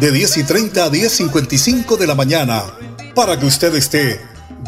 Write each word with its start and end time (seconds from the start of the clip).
de 0.00 0.10
10 0.10 0.38
y 0.38 0.44
30 0.44 0.84
a 0.84 0.90
10.55 0.90 1.98
de 1.98 2.06
la 2.06 2.14
mañana, 2.14 2.64
para 3.14 3.38
que 3.38 3.44
usted 3.44 3.74
esté 3.74 4.18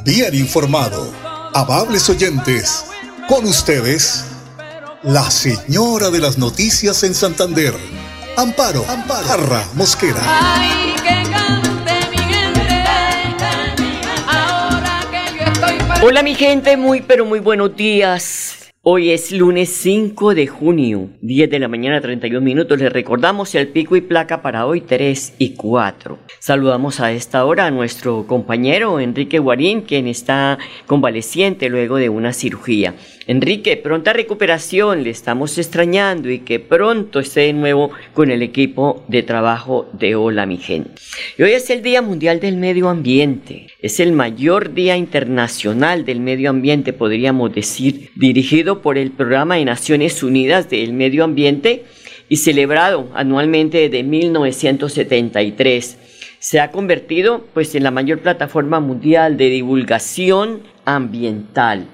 bien 0.04 0.34
informado. 0.34 1.10
Amables 1.54 2.08
oyentes, 2.10 2.84
con 3.28 3.46
ustedes, 3.46 4.24
la 5.02 5.30
señora 5.30 6.10
de 6.10 6.20
las 6.20 6.36
noticias 6.36 7.02
en 7.02 7.14
Santander, 7.14 7.74
Amparo, 8.36 8.84
Amparo 8.86 9.64
Mosquera. 9.72 10.20
Hola 16.02 16.22
mi 16.22 16.34
gente, 16.34 16.76
muy 16.76 17.00
pero 17.00 17.24
muy 17.24 17.40
buenos 17.40 17.74
días. 17.74 18.61
Hoy 18.84 19.10
es 19.10 19.30
lunes 19.30 19.68
5 19.68 20.34
de 20.34 20.48
junio, 20.48 21.10
10 21.20 21.48
de 21.48 21.60
la 21.60 21.68
mañana 21.68 22.00
31 22.00 22.44
minutos. 22.44 22.80
Les 22.80 22.92
recordamos 22.92 23.54
el 23.54 23.68
pico 23.68 23.94
y 23.94 24.00
placa 24.00 24.42
para 24.42 24.66
hoy 24.66 24.80
3 24.80 25.36
y 25.38 25.54
4. 25.54 26.18
Saludamos 26.40 26.98
a 26.98 27.12
esta 27.12 27.44
hora 27.44 27.66
a 27.66 27.70
nuestro 27.70 28.26
compañero 28.26 28.98
Enrique 28.98 29.38
Guarín, 29.38 29.82
quien 29.82 30.08
está 30.08 30.58
convaleciente 30.88 31.68
luego 31.68 31.94
de 31.94 32.08
una 32.08 32.32
cirugía. 32.32 32.96
Enrique, 33.26 33.76
pronta 33.76 34.12
recuperación, 34.12 35.04
le 35.04 35.10
estamos 35.10 35.56
extrañando 35.56 36.28
y 36.28 36.40
que 36.40 36.58
pronto 36.58 37.20
esté 37.20 37.42
de 37.42 37.52
nuevo 37.52 37.90
con 38.14 38.30
el 38.30 38.42
equipo 38.42 39.04
de 39.06 39.22
trabajo 39.22 39.88
de 39.92 40.16
Hola 40.16 40.44
mi 40.44 40.56
gente. 40.56 40.90
Hoy 41.38 41.52
es 41.52 41.70
el 41.70 41.82
Día 41.82 42.02
Mundial 42.02 42.40
del 42.40 42.56
Medio 42.56 42.88
Ambiente. 42.88 43.68
Es 43.80 44.00
el 44.00 44.12
mayor 44.12 44.74
día 44.74 44.96
internacional 44.96 46.04
del 46.04 46.20
medio 46.20 46.50
ambiente, 46.50 46.92
podríamos 46.92 47.54
decir, 47.54 48.10
dirigido 48.16 48.82
por 48.82 48.98
el 48.98 49.12
Programa 49.12 49.54
de 49.56 49.66
Naciones 49.66 50.22
Unidas 50.22 50.68
del 50.68 50.92
Medio 50.92 51.22
Ambiente 51.22 51.84
y 52.28 52.38
celebrado 52.38 53.08
anualmente 53.14 53.88
desde 53.88 54.02
1973 54.02 55.98
se 56.42 56.58
ha 56.58 56.72
convertido 56.72 57.44
pues 57.54 57.76
en 57.76 57.84
la 57.84 57.92
mayor 57.92 58.18
plataforma 58.18 58.80
mundial 58.80 59.36
de 59.36 59.48
divulgación 59.48 60.62
ambiental. 60.84 61.86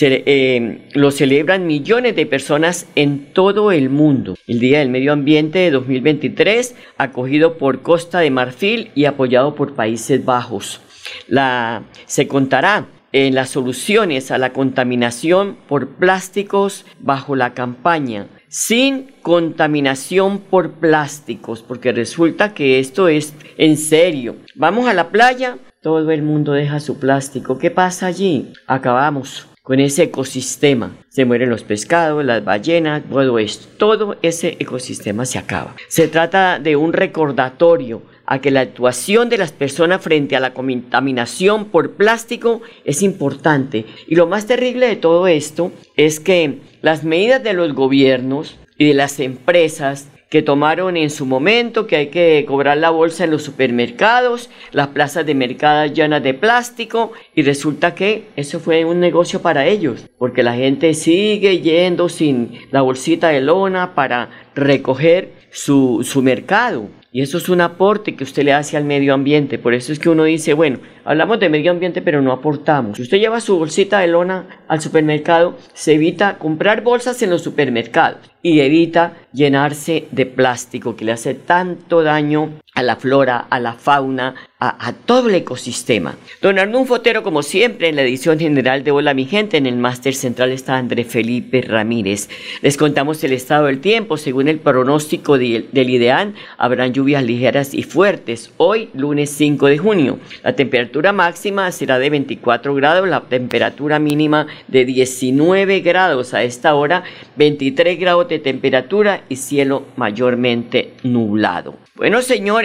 Eh, 0.00 0.88
lo 0.92 1.12
celebran 1.12 1.68
millones 1.68 2.16
de 2.16 2.26
personas 2.26 2.88
en 2.96 3.32
todo 3.32 3.70
el 3.70 3.90
mundo. 3.90 4.34
El 4.48 4.58
Día 4.58 4.80
del 4.80 4.88
Medio 4.88 5.12
Ambiente 5.12 5.60
de 5.60 5.70
2023, 5.70 6.74
acogido 6.98 7.58
por 7.58 7.82
Costa 7.82 8.18
de 8.18 8.32
Marfil 8.32 8.90
y 8.96 9.04
apoyado 9.04 9.54
por 9.54 9.74
Países 9.74 10.24
Bajos. 10.24 10.80
La, 11.28 11.84
se 12.06 12.26
contará 12.26 12.88
en 13.12 13.36
las 13.36 13.50
soluciones 13.50 14.32
a 14.32 14.38
la 14.38 14.52
contaminación 14.52 15.56
por 15.68 15.90
plásticos 15.90 16.86
bajo 16.98 17.36
la 17.36 17.54
campaña 17.54 18.26
sin 18.52 19.14
contaminación 19.22 20.38
por 20.38 20.72
plásticos, 20.72 21.62
porque 21.62 21.90
resulta 21.90 22.52
que 22.52 22.78
esto 22.78 23.08
es 23.08 23.32
en 23.56 23.78
serio. 23.78 24.36
Vamos 24.54 24.86
a 24.88 24.92
la 24.92 25.08
playa, 25.08 25.56
todo 25.80 26.10
el 26.10 26.22
mundo 26.22 26.52
deja 26.52 26.78
su 26.78 26.98
plástico. 26.98 27.56
¿Qué 27.56 27.70
pasa 27.70 28.06
allí? 28.06 28.52
Acabamos 28.66 29.48
con 29.62 29.78
ese 29.78 30.04
ecosistema. 30.04 30.96
Se 31.08 31.24
mueren 31.24 31.50
los 31.50 31.62
pescados, 31.62 32.24
las 32.24 32.44
ballenas, 32.44 33.02
todo 33.08 33.38
esto. 33.38 33.68
Todo 33.78 34.16
ese 34.22 34.56
ecosistema 34.58 35.24
se 35.24 35.38
acaba. 35.38 35.76
Se 35.88 36.08
trata 36.08 36.58
de 36.58 36.76
un 36.76 36.92
recordatorio 36.92 38.02
a 38.26 38.40
que 38.40 38.50
la 38.50 38.60
actuación 38.60 39.28
de 39.28 39.38
las 39.38 39.52
personas 39.52 40.02
frente 40.02 40.36
a 40.36 40.40
la 40.40 40.54
contaminación 40.54 41.66
por 41.66 41.92
plástico 41.92 42.62
es 42.84 43.02
importante. 43.02 43.84
Y 44.06 44.16
lo 44.16 44.26
más 44.26 44.46
terrible 44.46 44.88
de 44.88 44.96
todo 44.96 45.26
esto 45.28 45.72
es 45.96 46.18
que 46.18 46.58
las 46.82 47.04
medidas 47.04 47.42
de 47.42 47.52
los 47.52 47.72
gobiernos 47.74 48.58
y 48.78 48.88
de 48.88 48.94
las 48.94 49.20
empresas 49.20 50.08
que 50.32 50.40
tomaron 50.40 50.96
en 50.96 51.10
su 51.10 51.26
momento 51.26 51.86
que 51.86 51.96
hay 51.96 52.06
que 52.06 52.46
cobrar 52.48 52.78
la 52.78 52.88
bolsa 52.88 53.24
en 53.24 53.30
los 53.30 53.42
supermercados, 53.42 54.48
las 54.70 54.88
plazas 54.88 55.26
de 55.26 55.34
mercado 55.34 55.84
llenas 55.92 56.22
de 56.22 56.32
plástico 56.32 57.12
y 57.34 57.42
resulta 57.42 57.94
que 57.94 58.28
eso 58.34 58.58
fue 58.58 58.86
un 58.86 58.98
negocio 58.98 59.42
para 59.42 59.66
ellos, 59.66 60.08
porque 60.16 60.42
la 60.42 60.54
gente 60.54 60.94
sigue 60.94 61.60
yendo 61.60 62.08
sin 62.08 62.52
la 62.70 62.80
bolsita 62.80 63.28
de 63.28 63.42
lona 63.42 63.94
para 63.94 64.30
recoger 64.54 65.34
su, 65.50 66.00
su 66.02 66.22
mercado. 66.22 66.88
Y 67.14 67.20
eso 67.20 67.36
es 67.36 67.50
un 67.50 67.60
aporte 67.60 68.16
que 68.16 68.24
usted 68.24 68.42
le 68.42 68.54
hace 68.54 68.78
al 68.78 68.84
medio 68.84 69.12
ambiente. 69.12 69.58
Por 69.58 69.74
eso 69.74 69.92
es 69.92 69.98
que 69.98 70.08
uno 70.08 70.24
dice, 70.24 70.54
bueno, 70.54 70.78
hablamos 71.04 71.38
de 71.40 71.50
medio 71.50 71.70
ambiente 71.70 72.00
pero 72.00 72.22
no 72.22 72.32
aportamos. 72.32 72.96
Si 72.96 73.02
usted 73.02 73.18
lleva 73.18 73.42
su 73.42 73.58
bolsita 73.58 74.00
de 74.00 74.06
lona 74.06 74.46
al 74.66 74.80
supermercado, 74.80 75.58
se 75.74 75.92
evita 75.92 76.38
comprar 76.38 76.82
bolsas 76.82 77.20
en 77.20 77.28
los 77.28 77.42
supermercados 77.42 78.30
y 78.40 78.60
evita 78.60 79.12
llenarse 79.30 80.08
de 80.10 80.24
plástico 80.24 80.96
que 80.96 81.04
le 81.04 81.12
hace 81.12 81.34
tanto 81.34 82.02
daño 82.02 82.54
a 82.74 82.82
la 82.82 82.96
flora, 82.96 83.46
a 83.50 83.60
la 83.60 83.74
fauna, 83.74 84.34
a, 84.58 84.92
todo 84.92 85.28
el 85.28 85.34
ecosistema. 85.34 86.14
Don 86.40 86.58
Arnulfo 86.58 86.94
Fotero, 86.94 87.22
como 87.22 87.42
siempre, 87.42 87.88
en 87.88 87.96
la 87.96 88.02
edición 88.02 88.38
general 88.38 88.84
de 88.84 88.92
Hola 88.92 89.12
mi 89.12 89.24
gente, 89.24 89.56
en 89.56 89.66
el 89.66 89.76
máster 89.76 90.14
central 90.14 90.52
está 90.52 90.76
André 90.76 91.04
Felipe 91.04 91.62
Ramírez. 91.62 92.28
Les 92.60 92.76
contamos 92.76 93.22
el 93.24 93.32
estado 93.32 93.66
del 93.66 93.80
tiempo. 93.80 94.16
Según 94.16 94.46
el 94.46 94.60
pronóstico 94.60 95.36
del 95.36 95.66
IDEAN, 95.74 96.34
habrán 96.58 96.92
lluvias 96.92 97.24
ligeras 97.24 97.74
y 97.74 97.82
fuertes. 97.82 98.52
Hoy, 98.56 98.88
lunes 98.94 99.30
5 99.30 99.66
de 99.66 99.78
junio. 99.78 100.18
La 100.44 100.54
temperatura 100.54 101.12
máxima 101.12 101.72
será 101.72 101.98
de 101.98 102.10
24 102.10 102.74
grados, 102.74 103.08
la 103.08 103.22
temperatura 103.22 103.98
mínima 103.98 104.46
de 104.68 104.84
19 104.84 105.80
grados. 105.80 106.34
A 106.34 106.44
esta 106.44 106.74
hora, 106.74 107.02
23 107.36 107.98
grados 107.98 108.28
de 108.28 108.38
temperatura 108.38 109.24
y 109.28 109.36
cielo 109.36 109.86
mayormente 109.96 110.92
nublado. 111.02 111.74
Bueno, 111.94 112.22
señores, 112.22 112.61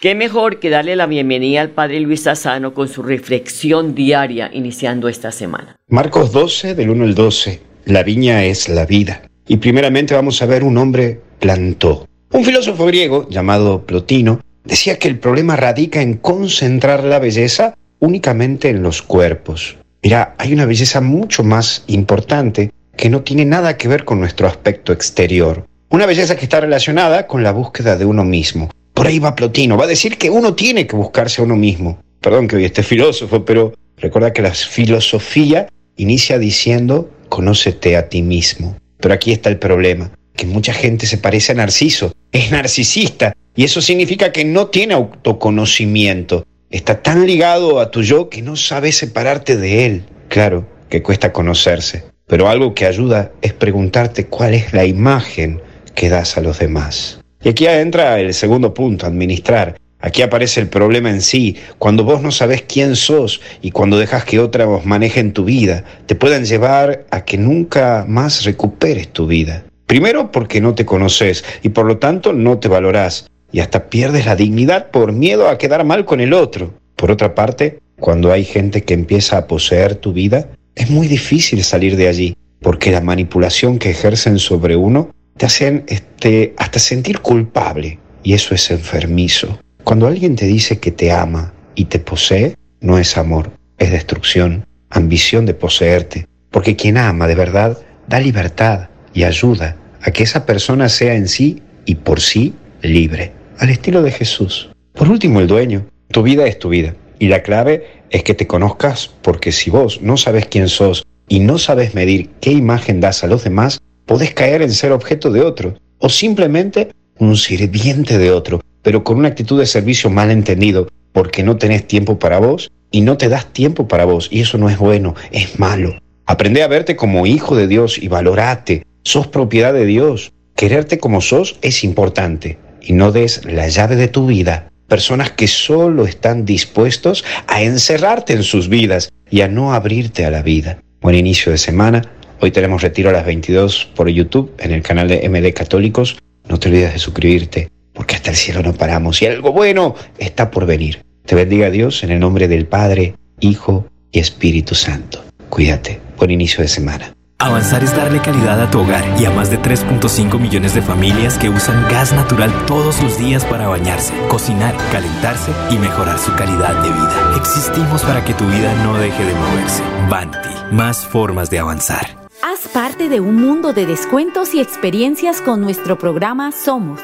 qué 0.00 0.14
mejor 0.14 0.60
que 0.60 0.70
darle 0.70 0.96
la 0.96 1.06
bienvenida 1.06 1.60
al 1.60 1.70
Padre 1.70 2.00
Luis 2.00 2.22
Sassano 2.22 2.72
con 2.72 2.88
su 2.88 3.02
reflexión 3.02 3.94
diaria 3.94 4.50
iniciando 4.52 5.08
esta 5.08 5.30
semana. 5.30 5.76
Marcos 5.88 6.32
12, 6.32 6.74
del 6.74 6.90
1 6.90 7.04
al 7.04 7.14
12. 7.14 7.60
La 7.84 8.02
viña 8.02 8.44
es 8.44 8.68
la 8.68 8.86
vida. 8.86 9.22
Y 9.46 9.58
primeramente 9.58 10.14
vamos 10.14 10.40
a 10.40 10.46
ver 10.46 10.64
un 10.64 10.78
hombre 10.78 11.20
plantó. 11.38 12.06
Un 12.32 12.44
filósofo 12.44 12.86
griego 12.86 13.28
llamado 13.28 13.84
Plotino 13.84 14.40
decía 14.64 14.98
que 14.98 15.08
el 15.08 15.18
problema 15.18 15.54
radica 15.54 16.00
en 16.00 16.14
concentrar 16.14 17.04
la 17.04 17.18
belleza 17.18 17.74
únicamente 17.98 18.70
en 18.70 18.82
los 18.82 19.02
cuerpos. 19.02 19.76
Mira, 20.02 20.34
hay 20.38 20.54
una 20.54 20.64
belleza 20.64 21.02
mucho 21.02 21.44
más 21.44 21.84
importante 21.88 22.72
que 22.96 23.10
no 23.10 23.20
tiene 23.20 23.44
nada 23.44 23.76
que 23.76 23.88
ver 23.88 24.04
con 24.04 24.18
nuestro 24.18 24.46
aspecto 24.46 24.92
exterior. 24.94 25.66
Una 25.90 26.06
belleza 26.06 26.36
que 26.36 26.44
está 26.44 26.60
relacionada 26.60 27.26
con 27.26 27.42
la 27.42 27.52
búsqueda 27.52 27.96
de 27.96 28.06
uno 28.06 28.24
mismo. 28.24 28.70
Por 28.96 29.06
ahí 29.06 29.18
va 29.18 29.36
Plotino, 29.36 29.76
va 29.76 29.84
a 29.84 29.88
decir 29.88 30.16
que 30.16 30.30
uno 30.30 30.54
tiene 30.54 30.86
que 30.86 30.96
buscarse 30.96 31.42
a 31.42 31.44
uno 31.44 31.54
mismo. 31.54 32.00
Perdón 32.22 32.48
que 32.48 32.56
hoy 32.56 32.64
esté 32.64 32.82
filósofo, 32.82 33.44
pero 33.44 33.74
recuerda 33.98 34.32
que 34.32 34.40
la 34.40 34.52
filosofía 34.52 35.68
inicia 35.98 36.38
diciendo, 36.38 37.10
conócete 37.28 37.94
a 37.98 38.08
ti 38.08 38.22
mismo. 38.22 38.78
Pero 38.98 39.12
aquí 39.12 39.32
está 39.32 39.50
el 39.50 39.58
problema, 39.58 40.12
que 40.34 40.46
mucha 40.46 40.72
gente 40.72 41.04
se 41.06 41.18
parece 41.18 41.52
a 41.52 41.56
Narciso, 41.56 42.10
es 42.32 42.50
narcisista, 42.50 43.34
y 43.54 43.64
eso 43.64 43.82
significa 43.82 44.32
que 44.32 44.46
no 44.46 44.68
tiene 44.68 44.94
autoconocimiento. 44.94 46.46
Está 46.70 47.02
tan 47.02 47.26
ligado 47.26 47.80
a 47.80 47.90
tu 47.90 48.02
yo 48.02 48.30
que 48.30 48.40
no 48.40 48.56
sabe 48.56 48.92
separarte 48.92 49.58
de 49.58 49.84
él. 49.84 50.04
Claro 50.28 50.66
que 50.88 51.02
cuesta 51.02 51.34
conocerse. 51.34 52.04
Pero 52.26 52.48
algo 52.48 52.72
que 52.72 52.86
ayuda 52.86 53.30
es 53.42 53.52
preguntarte 53.52 54.24
cuál 54.24 54.54
es 54.54 54.72
la 54.72 54.86
imagen 54.86 55.60
que 55.94 56.08
das 56.08 56.38
a 56.38 56.40
los 56.40 56.58
demás. 56.58 57.20
Y 57.42 57.50
aquí 57.50 57.66
entra 57.66 58.18
el 58.20 58.34
segundo 58.34 58.74
punto, 58.74 59.06
administrar. 59.06 59.76
Aquí 60.00 60.22
aparece 60.22 60.60
el 60.60 60.68
problema 60.68 61.10
en 61.10 61.20
sí, 61.20 61.56
cuando 61.78 62.04
vos 62.04 62.22
no 62.22 62.30
sabes 62.30 62.62
quién 62.62 62.96
sos 62.96 63.40
y 63.62 63.70
cuando 63.70 63.98
dejas 63.98 64.24
que 64.24 64.38
otros 64.38 64.84
manejen 64.84 65.32
tu 65.32 65.44
vida, 65.44 65.84
te 66.06 66.14
pueden 66.14 66.44
llevar 66.44 67.06
a 67.10 67.24
que 67.24 67.38
nunca 67.38 68.04
más 68.06 68.44
recuperes 68.44 69.08
tu 69.08 69.26
vida. 69.26 69.64
Primero 69.86 70.30
porque 70.32 70.60
no 70.60 70.74
te 70.74 70.84
conoces 70.84 71.44
y 71.62 71.70
por 71.70 71.86
lo 71.86 71.98
tanto 71.98 72.32
no 72.32 72.58
te 72.58 72.68
valorás 72.68 73.28
y 73.52 73.60
hasta 73.60 73.88
pierdes 73.88 74.26
la 74.26 74.36
dignidad 74.36 74.90
por 74.90 75.12
miedo 75.12 75.48
a 75.48 75.58
quedar 75.58 75.84
mal 75.84 76.04
con 76.04 76.20
el 76.20 76.34
otro. 76.34 76.74
Por 76.96 77.10
otra 77.10 77.34
parte, 77.34 77.78
cuando 77.98 78.32
hay 78.32 78.44
gente 78.44 78.82
que 78.82 78.94
empieza 78.94 79.38
a 79.38 79.46
poseer 79.46 79.94
tu 79.94 80.12
vida, 80.12 80.48
es 80.74 80.90
muy 80.90 81.08
difícil 81.08 81.64
salir 81.64 81.96
de 81.96 82.08
allí, 82.08 82.36
porque 82.60 82.90
la 82.90 83.00
manipulación 83.00 83.78
que 83.78 83.90
ejercen 83.90 84.38
sobre 84.38 84.76
uno 84.76 85.10
te 85.36 85.46
hacen 85.46 85.84
este, 85.88 86.54
hasta 86.56 86.78
sentir 86.78 87.20
culpable, 87.20 87.98
y 88.22 88.34
eso 88.34 88.54
es 88.54 88.70
enfermizo. 88.70 89.60
Cuando 89.84 90.06
alguien 90.06 90.34
te 90.36 90.46
dice 90.46 90.78
que 90.80 90.90
te 90.90 91.12
ama 91.12 91.52
y 91.74 91.86
te 91.86 91.98
posee, 91.98 92.56
no 92.80 92.98
es 92.98 93.16
amor, 93.16 93.50
es 93.78 93.90
destrucción, 93.90 94.66
ambición 94.90 95.46
de 95.46 95.54
poseerte, 95.54 96.26
porque 96.50 96.76
quien 96.76 96.96
ama 96.96 97.26
de 97.26 97.34
verdad 97.34 97.78
da 98.08 98.20
libertad 98.20 98.88
y 99.12 99.24
ayuda 99.24 99.76
a 100.02 100.10
que 100.10 100.22
esa 100.22 100.46
persona 100.46 100.88
sea 100.88 101.14
en 101.14 101.28
sí 101.28 101.62
y 101.84 101.96
por 101.96 102.20
sí 102.20 102.54
libre, 102.82 103.32
al 103.58 103.70
estilo 103.70 104.02
de 104.02 104.10
Jesús. 104.10 104.70
Por 104.92 105.08
último, 105.10 105.40
el 105.40 105.46
dueño. 105.46 105.86
Tu 106.08 106.22
vida 106.22 106.46
es 106.46 106.58
tu 106.58 106.68
vida. 106.68 106.94
Y 107.18 107.28
la 107.28 107.42
clave 107.42 108.02
es 108.10 108.22
que 108.22 108.34
te 108.34 108.46
conozcas 108.46 109.10
porque 109.22 109.52
si 109.52 109.70
vos 109.70 110.00
no 110.02 110.16
sabes 110.16 110.46
quién 110.46 110.68
sos 110.68 111.04
y 111.28 111.40
no 111.40 111.58
sabes 111.58 111.94
medir 111.94 112.30
qué 112.40 112.52
imagen 112.52 113.00
das 113.00 113.24
a 113.24 113.26
los 113.26 113.44
demás, 113.44 113.80
podés 114.06 114.32
caer 114.32 114.62
en 114.62 114.72
ser 114.72 114.92
objeto 114.92 115.30
de 115.30 115.42
otro 115.42 115.74
o 115.98 116.08
simplemente 116.08 116.92
un 117.18 117.36
sirviente 117.36 118.18
de 118.18 118.30
otro, 118.30 118.60
pero 118.82 119.04
con 119.04 119.18
una 119.18 119.28
actitud 119.28 119.58
de 119.58 119.66
servicio 119.66 120.10
mal 120.10 120.30
entendido 120.30 120.88
porque 121.12 121.42
no 121.42 121.56
tenés 121.56 121.86
tiempo 121.86 122.18
para 122.18 122.38
vos 122.38 122.70
y 122.90 123.00
no 123.00 123.16
te 123.16 123.28
das 123.28 123.52
tiempo 123.52 123.88
para 123.88 124.04
vos 124.04 124.28
y 124.30 124.40
eso 124.40 124.58
no 124.58 124.68
es 124.68 124.78
bueno, 124.78 125.14
es 125.32 125.58
malo. 125.58 125.98
Aprende 126.26 126.62
a 126.62 126.68
verte 126.68 126.96
como 126.96 127.26
hijo 127.26 127.56
de 127.56 127.68
Dios 127.68 127.98
y 127.98 128.08
valorate. 128.08 128.84
Sos 129.02 129.26
propiedad 129.26 129.72
de 129.72 129.86
Dios. 129.86 130.32
Quererte 130.56 130.98
como 130.98 131.20
sos 131.20 131.58
es 131.62 131.84
importante 131.84 132.58
y 132.80 132.92
no 132.92 133.12
des 133.12 133.44
la 133.44 133.68
llave 133.68 133.96
de 133.96 134.08
tu 134.08 134.26
vida 134.26 134.70
personas 134.86 135.32
que 135.32 135.48
solo 135.48 136.06
están 136.06 136.44
dispuestos 136.44 137.24
a 137.46 137.62
encerrarte 137.62 138.32
en 138.32 138.42
sus 138.42 138.68
vidas 138.68 139.10
y 139.30 139.40
a 139.40 139.48
no 139.48 139.74
abrirte 139.74 140.24
a 140.24 140.30
la 140.30 140.42
vida. 140.42 140.78
Buen 141.00 141.16
inicio 141.16 141.52
de 141.52 141.58
semana. 141.58 142.02
Hoy 142.40 142.50
tenemos 142.50 142.82
retiro 142.82 143.10
a 143.10 143.12
las 143.12 143.24
22 143.24 143.86
por 143.94 144.08
YouTube 144.08 144.52
en 144.58 144.72
el 144.72 144.82
canal 144.82 145.08
de 145.08 145.28
MD 145.28 145.54
Católicos. 145.54 146.18
No 146.48 146.58
te 146.58 146.68
olvides 146.68 146.92
de 146.92 146.98
suscribirte 146.98 147.70
porque 147.92 148.14
hasta 148.14 148.30
el 148.30 148.36
cielo 148.36 148.62
no 148.62 148.74
paramos 148.74 149.22
y 149.22 149.26
algo 149.26 149.52
bueno 149.52 149.94
está 150.18 150.50
por 150.50 150.66
venir. 150.66 151.02
Te 151.24 151.34
bendiga 151.34 151.70
Dios 151.70 152.04
en 152.04 152.10
el 152.10 152.20
nombre 152.20 152.46
del 152.46 152.66
Padre, 152.66 153.14
Hijo 153.40 153.86
y 154.12 154.18
Espíritu 154.18 154.74
Santo. 154.74 155.24
Cuídate. 155.48 156.00
Buen 156.18 156.30
inicio 156.30 156.62
de 156.62 156.68
semana. 156.68 157.12
Avanzar 157.38 157.84
es 157.84 157.94
darle 157.94 158.20
calidad 158.20 158.60
a 158.62 158.70
tu 158.70 158.80
hogar 158.80 159.04
y 159.20 159.26
a 159.26 159.30
más 159.30 159.50
de 159.50 159.58
3.5 159.58 160.38
millones 160.40 160.74
de 160.74 160.80
familias 160.80 161.36
que 161.36 161.50
usan 161.50 161.86
gas 161.90 162.12
natural 162.12 162.50
todos 162.66 163.02
los 163.02 163.18
días 163.18 163.44
para 163.44 163.68
bañarse, 163.68 164.14
cocinar, 164.28 164.74
calentarse 164.90 165.52
y 165.70 165.76
mejorar 165.76 166.18
su 166.18 166.34
calidad 166.34 166.82
de 166.82 166.88
vida. 166.88 167.34
Existimos 167.36 168.02
para 168.02 168.24
que 168.24 168.32
tu 168.32 168.46
vida 168.46 168.74
no 168.84 168.98
deje 168.98 169.24
de 169.24 169.34
moverse. 169.34 169.82
Banti, 170.08 170.48
más 170.72 171.04
formas 171.04 171.50
de 171.50 171.58
avanzar. 171.58 172.25
Haz 172.56 172.68
parte 172.68 173.10
de 173.10 173.20
un 173.20 173.36
mundo 173.36 173.74
de 173.74 173.84
descuentos 173.84 174.54
y 174.54 174.60
experiencias 174.60 175.42
con 175.42 175.60
nuestro 175.60 175.98
programa 175.98 176.52
Somos 176.52 177.02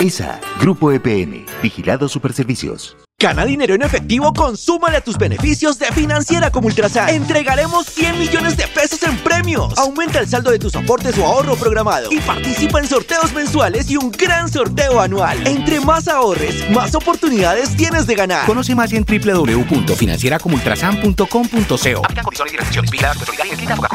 ESA, 0.00 0.40
Grupo 0.60 0.92
EPN, 0.92 1.44
Vigilado 1.62 2.08
Superservicios. 2.08 2.96
Gana 3.20 3.44
dinero 3.44 3.74
en 3.74 3.82
efectivo, 3.82 4.32
consúmale 4.32 4.96
a 4.96 5.02
tus 5.02 5.18
beneficios 5.18 5.78
de 5.78 5.92
Financiera 5.92 6.50
como 6.50 6.68
Ultrasan. 6.68 7.10
Entregaremos 7.10 7.84
100 7.84 8.18
millones 8.18 8.56
de 8.56 8.66
pesos 8.66 9.02
en 9.02 9.18
premios. 9.18 9.76
Aumenta 9.76 10.20
el 10.20 10.26
saldo 10.26 10.50
de 10.50 10.58
tus 10.58 10.74
aportes 10.74 11.18
o 11.18 11.26
ahorro 11.26 11.54
programado 11.54 12.10
y 12.10 12.18
participa 12.20 12.80
en 12.80 12.88
sorteos 12.88 13.34
mensuales 13.34 13.90
y 13.90 13.98
un 13.98 14.10
gran 14.10 14.48
sorteo 14.48 15.02
anual. 15.02 15.46
Entre 15.46 15.80
más 15.80 16.08
ahorres, 16.08 16.70
más 16.70 16.94
oportunidades 16.94 17.76
tienes 17.76 18.06
de 18.06 18.14
ganar. 18.14 18.46
Conoce 18.46 18.74
más 18.74 18.90
en 18.94 19.04
www.financieracomultrasan.com.co. 19.04 22.02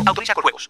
Autoriza 0.06 0.36
con 0.36 0.44
juegos. 0.44 0.70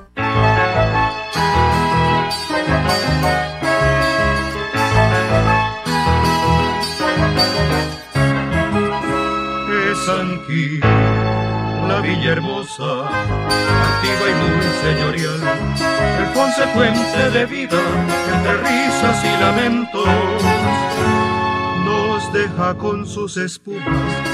La 12.21 12.27
villa 12.27 12.31
hermosa, 12.33 13.07
activa 13.07 14.25
y 14.29 14.33
muy 14.41 14.61
señorial, 14.81 15.41
el 16.19 16.27
consecuente 16.33 17.21
de 17.31 17.45
vida, 17.45 17.81
entre 18.33 18.53
risas 18.57 19.23
y 19.25 19.31
lamentos, 19.39 20.07
nos 21.85 22.33
deja 22.33 22.77
con 22.77 23.05
sus 23.07 23.37
espumas 23.37 23.85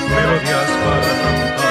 melodías 0.09 0.71
para 0.83 1.07
cantar. 1.23 1.67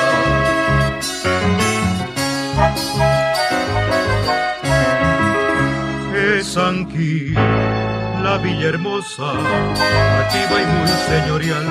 Es 6.39 6.57
aquí 6.57 7.35
la 8.26 8.38
villa 8.38 8.69
hermosa, 8.70 9.31
activa 10.23 10.56
y 10.61 10.67
muy 10.67 10.88
señorial, 11.12 11.65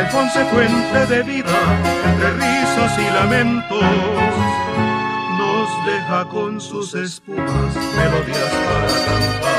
el 0.00 0.08
consecuente 0.08 1.06
de 1.06 1.22
vida, 1.22 1.58
entre 2.04 2.30
risas 2.32 2.98
y 2.98 3.04
lamentos, 3.14 3.84
nos 5.38 5.68
deja 5.86 6.24
con 6.30 6.60
sus 6.60 6.96
espumas 6.96 7.76
melodías 7.96 8.52
para 8.66 8.86
cantar. 9.06 9.58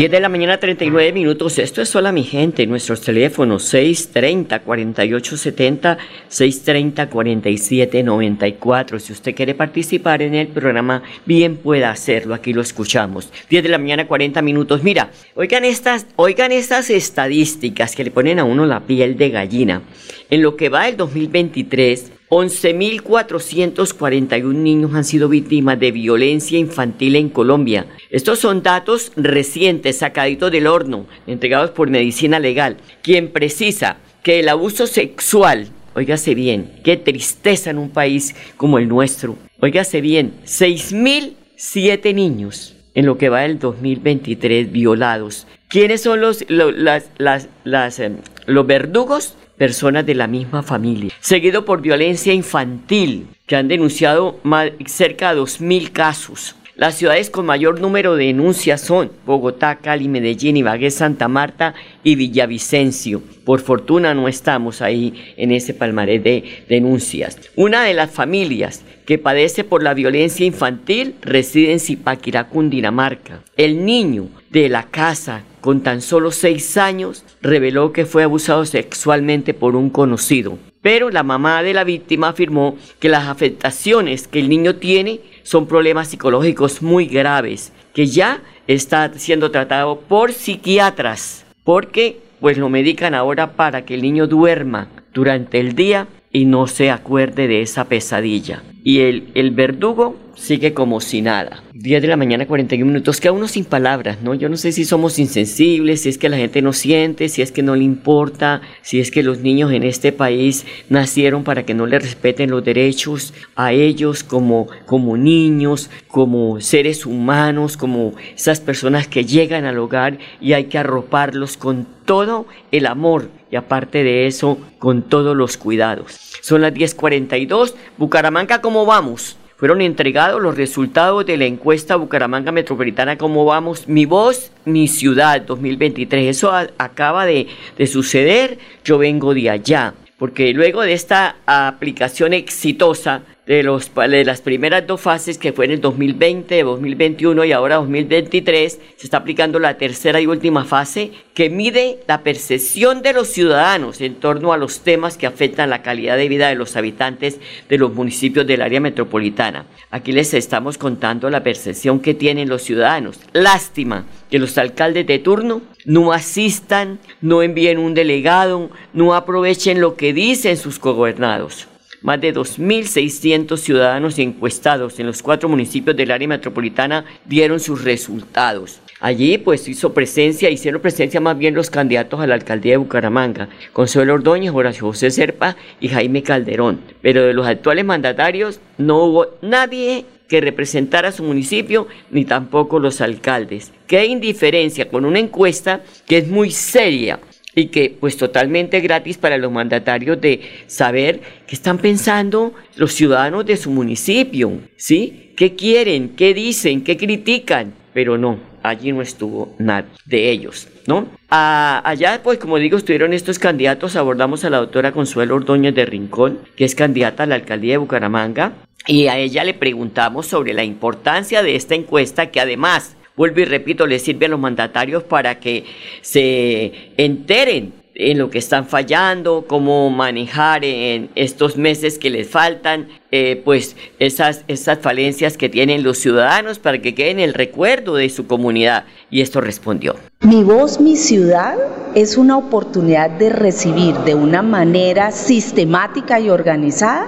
10 0.00 0.10
de 0.10 0.20
la 0.20 0.30
mañana 0.30 0.58
39 0.58 1.12
minutos, 1.12 1.58
esto 1.58 1.82
es 1.82 1.90
sola 1.90 2.10
mi 2.10 2.24
gente, 2.24 2.66
nuestros 2.66 3.02
teléfonos 3.02 3.64
630 3.64 4.60
4870 4.60 5.98
630 6.26 7.10
4794. 7.10 8.98
Si 8.98 9.12
usted 9.12 9.34
quiere 9.34 9.54
participar 9.54 10.22
en 10.22 10.34
el 10.34 10.48
programa, 10.48 11.02
bien 11.26 11.58
pueda 11.58 11.90
hacerlo, 11.90 12.32
aquí 12.32 12.54
lo 12.54 12.62
escuchamos. 12.62 13.30
10 13.50 13.62
de 13.62 13.68
la 13.68 13.76
mañana 13.76 14.06
40 14.06 14.40
minutos. 14.40 14.82
Mira, 14.82 15.10
oigan 15.34 15.66
estas, 15.66 16.06
oigan 16.16 16.50
estas 16.50 16.88
estadísticas 16.88 17.94
que 17.94 18.04
le 18.04 18.10
ponen 18.10 18.38
a 18.38 18.44
uno 18.44 18.64
la 18.64 18.80
piel 18.80 19.18
de 19.18 19.28
gallina. 19.28 19.82
En 20.30 20.40
lo 20.40 20.56
que 20.56 20.70
va 20.70 20.88
el 20.88 20.96
2023, 20.96 22.19
11.441 22.30 24.54
niños 24.54 24.94
han 24.94 25.04
sido 25.04 25.28
víctimas 25.28 25.78
de 25.80 25.90
violencia 25.90 26.58
infantil 26.58 27.16
en 27.16 27.28
Colombia. 27.28 27.86
Estos 28.08 28.38
son 28.38 28.62
datos 28.62 29.10
recientes, 29.16 29.98
sacaditos 29.98 30.52
del 30.52 30.68
horno, 30.68 31.06
entregados 31.26 31.70
por 31.70 31.90
Medicina 31.90 32.38
Legal, 32.38 32.76
quien 33.02 33.32
precisa 33.32 33.96
que 34.22 34.38
el 34.40 34.48
abuso 34.48 34.86
sexual, 34.86 35.68
óigase 35.94 36.36
bien, 36.36 36.70
qué 36.84 36.96
tristeza 36.96 37.70
en 37.70 37.78
un 37.78 37.90
país 37.90 38.36
como 38.56 38.78
el 38.78 38.86
nuestro, 38.86 39.36
óigase 39.60 40.00
bien, 40.00 40.34
6.007 40.44 42.14
niños 42.14 42.76
en 42.94 43.06
lo 43.06 43.18
que 43.18 43.28
va 43.28 43.40
del 43.40 43.58
2023 43.58 44.72
violados. 44.72 45.46
¿Quiénes 45.68 46.02
son 46.02 46.20
los, 46.20 46.44
las, 46.48 47.10
las, 47.18 47.48
las, 47.64 48.00
eh, 48.00 48.12
los 48.46 48.66
verdugos? 48.66 49.36
personas 49.60 50.06
de 50.06 50.14
la 50.14 50.26
misma 50.26 50.62
familia, 50.62 51.12
seguido 51.20 51.66
por 51.66 51.82
violencia 51.82 52.32
infantil, 52.32 53.26
que 53.44 53.56
han 53.56 53.68
denunciado 53.68 54.40
más, 54.42 54.70
cerca 54.86 55.34
de 55.34 55.40
2.000 55.42 55.92
casos. 55.92 56.56
Las 56.80 56.94
ciudades 56.94 57.28
con 57.28 57.44
mayor 57.44 57.78
número 57.78 58.16
de 58.16 58.24
denuncias 58.24 58.80
son 58.80 59.12
Bogotá, 59.26 59.80
Cali, 59.82 60.08
Medellín, 60.08 60.56
Ibagué, 60.56 60.90
Santa 60.90 61.28
Marta 61.28 61.74
y 62.02 62.14
Villavicencio. 62.14 63.22
Por 63.44 63.60
fortuna 63.60 64.14
no 64.14 64.28
estamos 64.28 64.80
ahí 64.80 65.34
en 65.36 65.52
ese 65.52 65.74
palmarés 65.74 66.24
de 66.24 66.64
denuncias. 66.70 67.38
Una 67.54 67.84
de 67.84 67.92
las 67.92 68.10
familias 68.10 68.82
que 69.04 69.18
padece 69.18 69.62
por 69.62 69.82
la 69.82 69.92
violencia 69.92 70.46
infantil 70.46 71.16
reside 71.20 71.72
en 71.72 71.80
Zipaquirá, 71.80 72.48
Cundinamarca. 72.48 73.42
El 73.58 73.84
niño 73.84 74.28
de 74.48 74.70
la 74.70 74.84
casa 74.84 75.42
con 75.60 75.82
tan 75.82 76.00
solo 76.00 76.30
seis 76.30 76.78
años 76.78 77.26
reveló 77.42 77.92
que 77.92 78.06
fue 78.06 78.22
abusado 78.22 78.64
sexualmente 78.64 79.52
por 79.52 79.76
un 79.76 79.90
conocido. 79.90 80.56
Pero 80.82 81.10
la 81.10 81.22
mamá 81.22 81.62
de 81.62 81.74
la 81.74 81.84
víctima 81.84 82.28
afirmó 82.28 82.76
que 82.98 83.10
las 83.10 83.28
afectaciones 83.28 84.26
que 84.26 84.40
el 84.40 84.48
niño 84.48 84.76
tiene 84.76 85.20
son 85.42 85.66
problemas 85.66 86.08
psicológicos 86.08 86.80
muy 86.80 87.06
graves, 87.06 87.72
que 87.92 88.06
ya 88.06 88.42
está 88.66 89.12
siendo 89.14 89.50
tratado 89.50 90.00
por 90.00 90.32
psiquiatras, 90.32 91.44
porque 91.64 92.20
pues 92.40 92.56
lo 92.56 92.70
medican 92.70 93.14
ahora 93.14 93.52
para 93.52 93.84
que 93.84 93.94
el 93.94 94.02
niño 94.02 94.26
duerma 94.26 94.88
durante 95.12 95.60
el 95.60 95.74
día 95.74 96.06
y 96.32 96.44
no 96.44 96.66
se 96.66 96.90
acuerde 96.90 97.48
de 97.48 97.62
esa 97.62 97.84
pesadilla. 97.84 98.62
Y 98.82 99.00
el, 99.00 99.28
el 99.34 99.50
verdugo 99.50 100.16
sigue 100.34 100.72
como 100.72 101.00
si 101.00 101.20
nada. 101.20 101.62
10 101.74 102.02
de 102.02 102.08
la 102.08 102.16
mañana, 102.16 102.46
41 102.46 102.90
minutos, 102.90 103.20
que 103.20 103.30
uno 103.30 103.46
sin 103.46 103.64
palabras, 103.64 104.18
¿no? 104.22 104.34
Yo 104.34 104.48
no 104.48 104.56
sé 104.56 104.72
si 104.72 104.84
somos 104.84 105.18
insensibles, 105.18 106.02
si 106.02 106.08
es 106.08 106.18
que 106.18 106.28
la 106.28 106.36
gente 106.36 106.62
no 106.62 106.72
siente, 106.72 107.28
si 107.28 107.42
es 107.42 107.52
que 107.52 107.62
no 107.62 107.76
le 107.76 107.84
importa, 107.84 108.62
si 108.82 109.00
es 109.00 109.10
que 109.10 109.22
los 109.22 109.40
niños 109.40 109.72
en 109.72 109.82
este 109.82 110.12
país 110.12 110.66
nacieron 110.88 111.44
para 111.44 111.64
que 111.64 111.74
no 111.74 111.86
le 111.86 111.98
respeten 111.98 112.50
los 112.50 112.64
derechos 112.64 113.34
a 113.54 113.72
ellos 113.72 114.24
como, 114.24 114.68
como 114.86 115.16
niños, 115.16 115.90
como 116.08 116.60
seres 116.60 117.06
humanos, 117.06 117.76
como 117.76 118.14
esas 118.34 118.60
personas 118.60 119.08
que 119.08 119.24
llegan 119.24 119.64
al 119.64 119.78
hogar 119.78 120.18
y 120.40 120.54
hay 120.54 120.64
que 120.64 120.78
arroparlos 120.78 121.56
con 121.56 121.86
todo 122.04 122.46
el 122.72 122.86
amor 122.86 123.30
y 123.50 123.56
aparte 123.56 124.04
de 124.04 124.26
eso, 124.26 124.58
con 124.78 125.02
todos 125.02 125.36
los 125.36 125.56
cuidados. 125.56 126.32
Son 126.42 126.60
las 126.60 126.72
10:42. 126.72 127.74
Bucaramanga, 127.98 128.60
¿cómo 128.60 128.86
vamos? 128.86 129.36
fueron 129.60 129.82
entregados 129.82 130.40
los 130.40 130.56
resultados 130.56 131.26
de 131.26 131.36
la 131.36 131.44
encuesta 131.44 131.96
Bucaramanga 131.96 132.50
Metropolitana, 132.50 133.18
¿cómo 133.18 133.44
vamos? 133.44 133.86
Mi 133.88 134.06
voz, 134.06 134.52
mi 134.64 134.88
ciudad 134.88 135.42
2023. 135.42 136.34
Eso 136.34 136.50
acaba 136.78 137.26
de, 137.26 137.46
de 137.76 137.86
suceder, 137.86 138.58
yo 138.84 138.96
vengo 138.96 139.34
de 139.34 139.50
allá, 139.50 139.92
porque 140.16 140.54
luego 140.54 140.80
de 140.80 140.94
esta 140.94 141.36
aplicación 141.44 142.32
exitosa 142.32 143.20
de, 143.46 143.62
los, 143.62 143.90
de 143.94 144.24
las 144.24 144.40
primeras 144.42 144.86
dos 144.86 145.00
fases 145.00 145.38
que 145.38 145.52
fue 145.52 145.64
en 145.64 145.72
el 145.72 145.80
2020, 145.80 146.62
2021 146.62 147.44
y 147.44 147.52
ahora 147.52 147.76
2023, 147.76 148.78
se 148.96 149.06
está 149.06 149.18
aplicando 149.18 149.58
la 149.58 149.76
tercera 149.76 150.20
y 150.20 150.26
última 150.26 150.64
fase 150.64 151.12
que 151.34 151.50
mide 151.50 151.98
la 152.06 152.22
percepción 152.22 153.02
de 153.02 153.12
los 153.12 153.28
ciudadanos 153.28 154.00
en 154.00 154.16
torno 154.16 154.52
a 154.52 154.56
los 154.56 154.80
temas 154.80 155.16
que 155.16 155.26
afectan 155.26 155.70
la 155.70 155.82
calidad 155.82 156.16
de 156.16 156.28
vida 156.28 156.48
de 156.48 156.54
los 156.54 156.76
habitantes 156.76 157.40
de 157.68 157.78
los 157.78 157.92
municipios 157.92 158.46
del 158.46 158.62
área 158.62 158.80
metropolitana. 158.80 159.66
Aquí 159.90 160.12
les 160.12 160.34
estamos 160.34 160.78
contando 160.78 161.30
la 161.30 161.42
percepción 161.42 162.00
que 162.00 162.14
tienen 162.14 162.48
los 162.48 162.62
ciudadanos. 162.62 163.18
Lástima 163.32 164.04
que 164.30 164.38
los 164.38 164.58
alcaldes 164.58 165.06
de 165.06 165.18
turno 165.18 165.62
no 165.84 166.12
asistan, 166.12 166.98
no 167.20 167.42
envíen 167.42 167.78
un 167.78 167.94
delegado, 167.94 168.70
no 168.92 169.14
aprovechen 169.14 169.80
lo 169.80 169.96
que 169.96 170.12
dicen 170.12 170.56
sus 170.56 170.78
gobernados 170.78 171.69
más 172.02 172.20
de 172.20 172.34
2.600 172.34 173.56
ciudadanos 173.58 174.18
encuestados 174.18 174.98
en 174.98 175.06
los 175.06 175.22
cuatro 175.22 175.48
municipios 175.48 175.96
del 175.96 176.10
área 176.10 176.28
metropolitana 176.28 177.04
dieron 177.24 177.60
sus 177.60 177.84
resultados. 177.84 178.80
Allí 179.00 179.38
pues 179.38 179.66
hizo 179.66 179.94
presencia, 179.94 180.50
hicieron 180.50 180.82
presencia 180.82 181.20
más 181.20 181.38
bien 181.38 181.54
los 181.54 181.70
candidatos 181.70 182.20
a 182.20 182.26
la 182.26 182.34
alcaldía 182.34 182.72
de 182.72 182.78
Bucaramanga, 182.78 183.48
Consuelo 183.72 184.14
Ordóñez, 184.14 184.52
Horacio 184.52 184.86
José 184.86 185.10
Serpa 185.10 185.56
y 185.80 185.88
Jaime 185.88 186.22
Calderón. 186.22 186.80
Pero 187.00 187.22
de 187.22 187.32
los 187.32 187.46
actuales 187.46 187.84
mandatarios 187.84 188.60
no 188.76 189.04
hubo 189.04 189.26
nadie 189.40 190.04
que 190.28 190.40
representara 190.40 191.10
su 191.12 191.24
municipio, 191.24 191.88
ni 192.10 192.24
tampoco 192.24 192.78
los 192.78 193.00
alcaldes. 193.00 193.72
Qué 193.88 194.06
indiferencia 194.06 194.88
con 194.88 195.04
una 195.04 195.18
encuesta 195.18 195.80
que 196.06 196.18
es 196.18 196.28
muy 196.28 196.52
seria, 196.52 197.18
y 197.60 197.66
que 197.66 197.96
pues 197.98 198.16
totalmente 198.16 198.80
gratis 198.80 199.18
para 199.18 199.38
los 199.38 199.52
mandatarios 199.52 200.20
de 200.20 200.40
saber 200.66 201.20
qué 201.46 201.54
están 201.54 201.78
pensando 201.78 202.54
los 202.76 202.92
ciudadanos 202.92 203.46
de 203.46 203.56
su 203.56 203.70
municipio, 203.70 204.52
¿sí? 204.76 205.32
¿Qué 205.36 205.54
quieren? 205.54 206.10
¿Qué 206.10 206.34
dicen? 206.34 206.82
¿Qué 206.82 206.96
critican? 206.96 207.74
Pero 207.92 208.18
no, 208.18 208.38
allí 208.62 208.92
no 208.92 209.02
estuvo 209.02 209.54
nada 209.58 209.86
de 210.06 210.30
ellos, 210.30 210.68
¿no? 210.86 211.08
allá, 211.28 212.20
pues 212.22 212.38
como 212.38 212.56
digo, 212.58 212.76
estuvieron 212.76 213.12
estos 213.12 213.38
candidatos, 213.38 213.94
abordamos 213.94 214.44
a 214.44 214.50
la 214.50 214.58
doctora 214.58 214.92
Consuelo 214.92 215.36
Ordóñez 215.36 215.74
de 215.74 215.86
Rincón, 215.86 216.40
que 216.56 216.64
es 216.64 216.74
candidata 216.74 217.22
a 217.22 217.26
la 217.26 217.36
alcaldía 217.36 217.74
de 217.74 217.78
Bucaramanga, 217.78 218.52
y 218.86 219.06
a 219.06 219.18
ella 219.18 219.44
le 219.44 219.54
preguntamos 219.54 220.26
sobre 220.26 220.54
la 220.54 220.64
importancia 220.64 221.42
de 221.42 221.54
esta 221.54 221.74
encuesta 221.74 222.30
que 222.30 222.40
además 222.40 222.96
vuelvo 223.20 223.40
y 223.40 223.44
repito, 223.44 223.86
le 223.86 223.98
sirve 223.98 224.24
a 224.24 224.28
los 224.30 224.40
mandatarios 224.40 225.02
para 225.02 225.40
que 225.40 225.66
se 226.00 226.72
enteren 226.96 227.74
en 227.94 228.16
lo 228.16 228.30
que 228.30 228.38
están 228.38 228.66
fallando, 228.66 229.44
cómo 229.46 229.90
manejar 229.90 230.64
en 230.64 231.10
estos 231.14 231.58
meses 231.58 231.98
que 231.98 232.08
les 232.08 232.30
faltan, 232.30 232.88
eh, 233.10 233.42
pues 233.44 233.76
esas, 233.98 234.42
esas 234.48 234.78
falencias 234.78 235.36
que 235.36 235.50
tienen 235.50 235.82
los 235.82 235.98
ciudadanos 235.98 236.58
para 236.58 236.80
que 236.80 236.94
queden 236.94 237.18
el 237.18 237.34
recuerdo 237.34 237.96
de 237.96 238.08
su 238.08 238.26
comunidad. 238.26 238.84
Y 239.10 239.20
esto 239.20 239.42
respondió. 239.42 239.96
Mi 240.22 240.42
voz, 240.42 240.80
mi 240.80 240.96
ciudad 240.96 241.58
es 241.94 242.16
una 242.16 242.38
oportunidad 242.38 243.10
de 243.10 243.28
recibir 243.28 243.96
de 243.98 244.14
una 244.14 244.40
manera 244.40 245.10
sistemática 245.10 246.18
y 246.20 246.30
organizada 246.30 247.06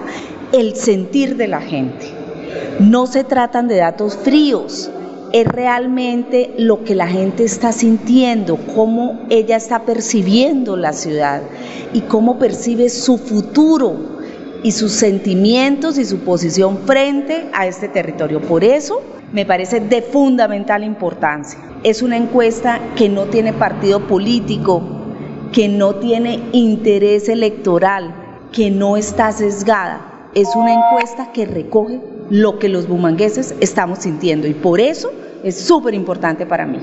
el 0.53 0.77
sentir 0.77 1.37
de 1.37 1.49
la 1.49 1.63
gente. 1.63 2.05
No 2.81 3.07
se 3.07 3.25
tratan 3.25 3.67
de 3.67 3.77
datos 3.77 4.19
fríos, 4.23 4.91
es 5.33 5.47
realmente 5.47 6.55
lo 6.59 6.85
que 6.85 6.95
la 6.95 7.09
gente 7.09 7.45
está 7.45 7.73
sintiendo, 7.73 8.59
cómo 8.75 9.21
ella 9.31 9.57
está 9.57 9.85
percibiendo 9.85 10.77
la 10.77 10.93
ciudad 10.93 11.43
y 11.93 12.03
cómo 12.03 12.39
percibe 12.39 12.91
su 12.91 13.17
futuro 13.17 14.21
y 14.63 14.73
sus 14.73 14.93
sentimientos 14.93 15.99
y 15.99 16.05
su 16.05 16.19
posición 16.21 16.79
frente 16.87 17.49
a 17.53 17.67
este 17.67 17.89
territorio. 17.89 18.41
Por 18.41 18.63
eso 18.63 19.03
me 19.33 19.47
parece 19.47 19.81
de 19.81 20.03
fundamental 20.03 20.85
importancia. 20.85 21.59
Es 21.83 22.03
una 22.03 22.17
encuesta 22.17 22.81
que 22.95 23.09
no 23.09 23.25
tiene 23.25 23.53
partido 23.55 24.07
político, 24.07 24.83
que 25.51 25.69
no 25.69 25.97
tiene 25.97 26.41
interés 26.53 27.29
electoral, 27.29 28.15
que 28.53 28.71
no 28.71 28.97
está 28.99 29.33
sesgada. 29.33 30.29
Es 30.35 30.55
una 30.55 30.75
encuesta 30.75 31.33
que 31.33 31.47
recoge 31.47 32.01
lo 32.33 32.59
que 32.59 32.71
los 32.71 32.89
bumangueses 32.89 33.55
estamos 33.61 33.99
sintiendo 33.99 34.47
y 34.47 34.55
por 34.55 34.81
eso 34.81 35.13
es 35.45 35.61
súper 35.61 35.93
importante 35.93 36.47
para 36.47 36.65
mí. 36.65 36.79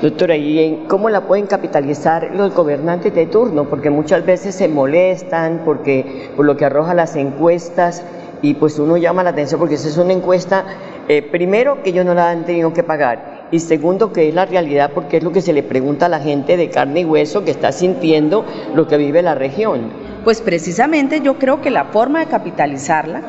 Doctora, 0.00 0.36
¿y 0.36 0.84
cómo 0.86 1.10
la 1.10 1.26
pueden 1.26 1.48
capitalizar 1.48 2.30
los 2.36 2.54
gobernantes 2.54 3.12
de 3.12 3.26
turno? 3.26 3.68
Porque 3.68 3.90
muchas 3.90 4.24
veces 4.24 4.54
se 4.54 4.68
molestan 4.68 5.62
porque, 5.64 6.30
por 6.36 6.46
lo 6.46 6.56
que 6.56 6.66
arroja 6.66 6.94
las 6.94 7.16
encuestas 7.16 8.04
y 8.42 8.54
pues 8.54 8.78
uno 8.78 8.96
llama 8.96 9.24
la 9.24 9.30
atención 9.30 9.58
porque 9.58 9.74
esa 9.74 9.88
es 9.88 9.96
una 9.96 10.12
encuesta, 10.12 10.64
eh, 11.08 11.20
primero 11.20 11.82
que 11.82 11.90
ellos 11.90 12.06
no 12.06 12.14
la 12.14 12.30
han 12.30 12.44
tenido 12.44 12.72
que 12.72 12.84
pagar 12.84 13.48
y 13.50 13.58
segundo 13.58 14.12
que 14.12 14.28
es 14.28 14.34
la 14.36 14.46
realidad 14.46 14.92
porque 14.94 15.16
es 15.16 15.24
lo 15.24 15.32
que 15.32 15.40
se 15.40 15.52
le 15.52 15.64
pregunta 15.64 16.06
a 16.06 16.08
la 16.08 16.20
gente 16.20 16.56
de 16.56 16.70
carne 16.70 17.00
y 17.00 17.04
hueso 17.04 17.44
que 17.44 17.50
está 17.50 17.72
sintiendo 17.72 18.44
lo 18.76 18.86
que 18.86 18.98
vive 18.98 19.20
la 19.20 19.34
región. 19.34 19.90
Pues 20.22 20.40
precisamente 20.40 21.22
yo 21.22 21.40
creo 21.40 21.60
que 21.60 21.70
la 21.70 21.86
forma 21.86 22.20
de 22.20 22.26
capitalizarla 22.26 23.22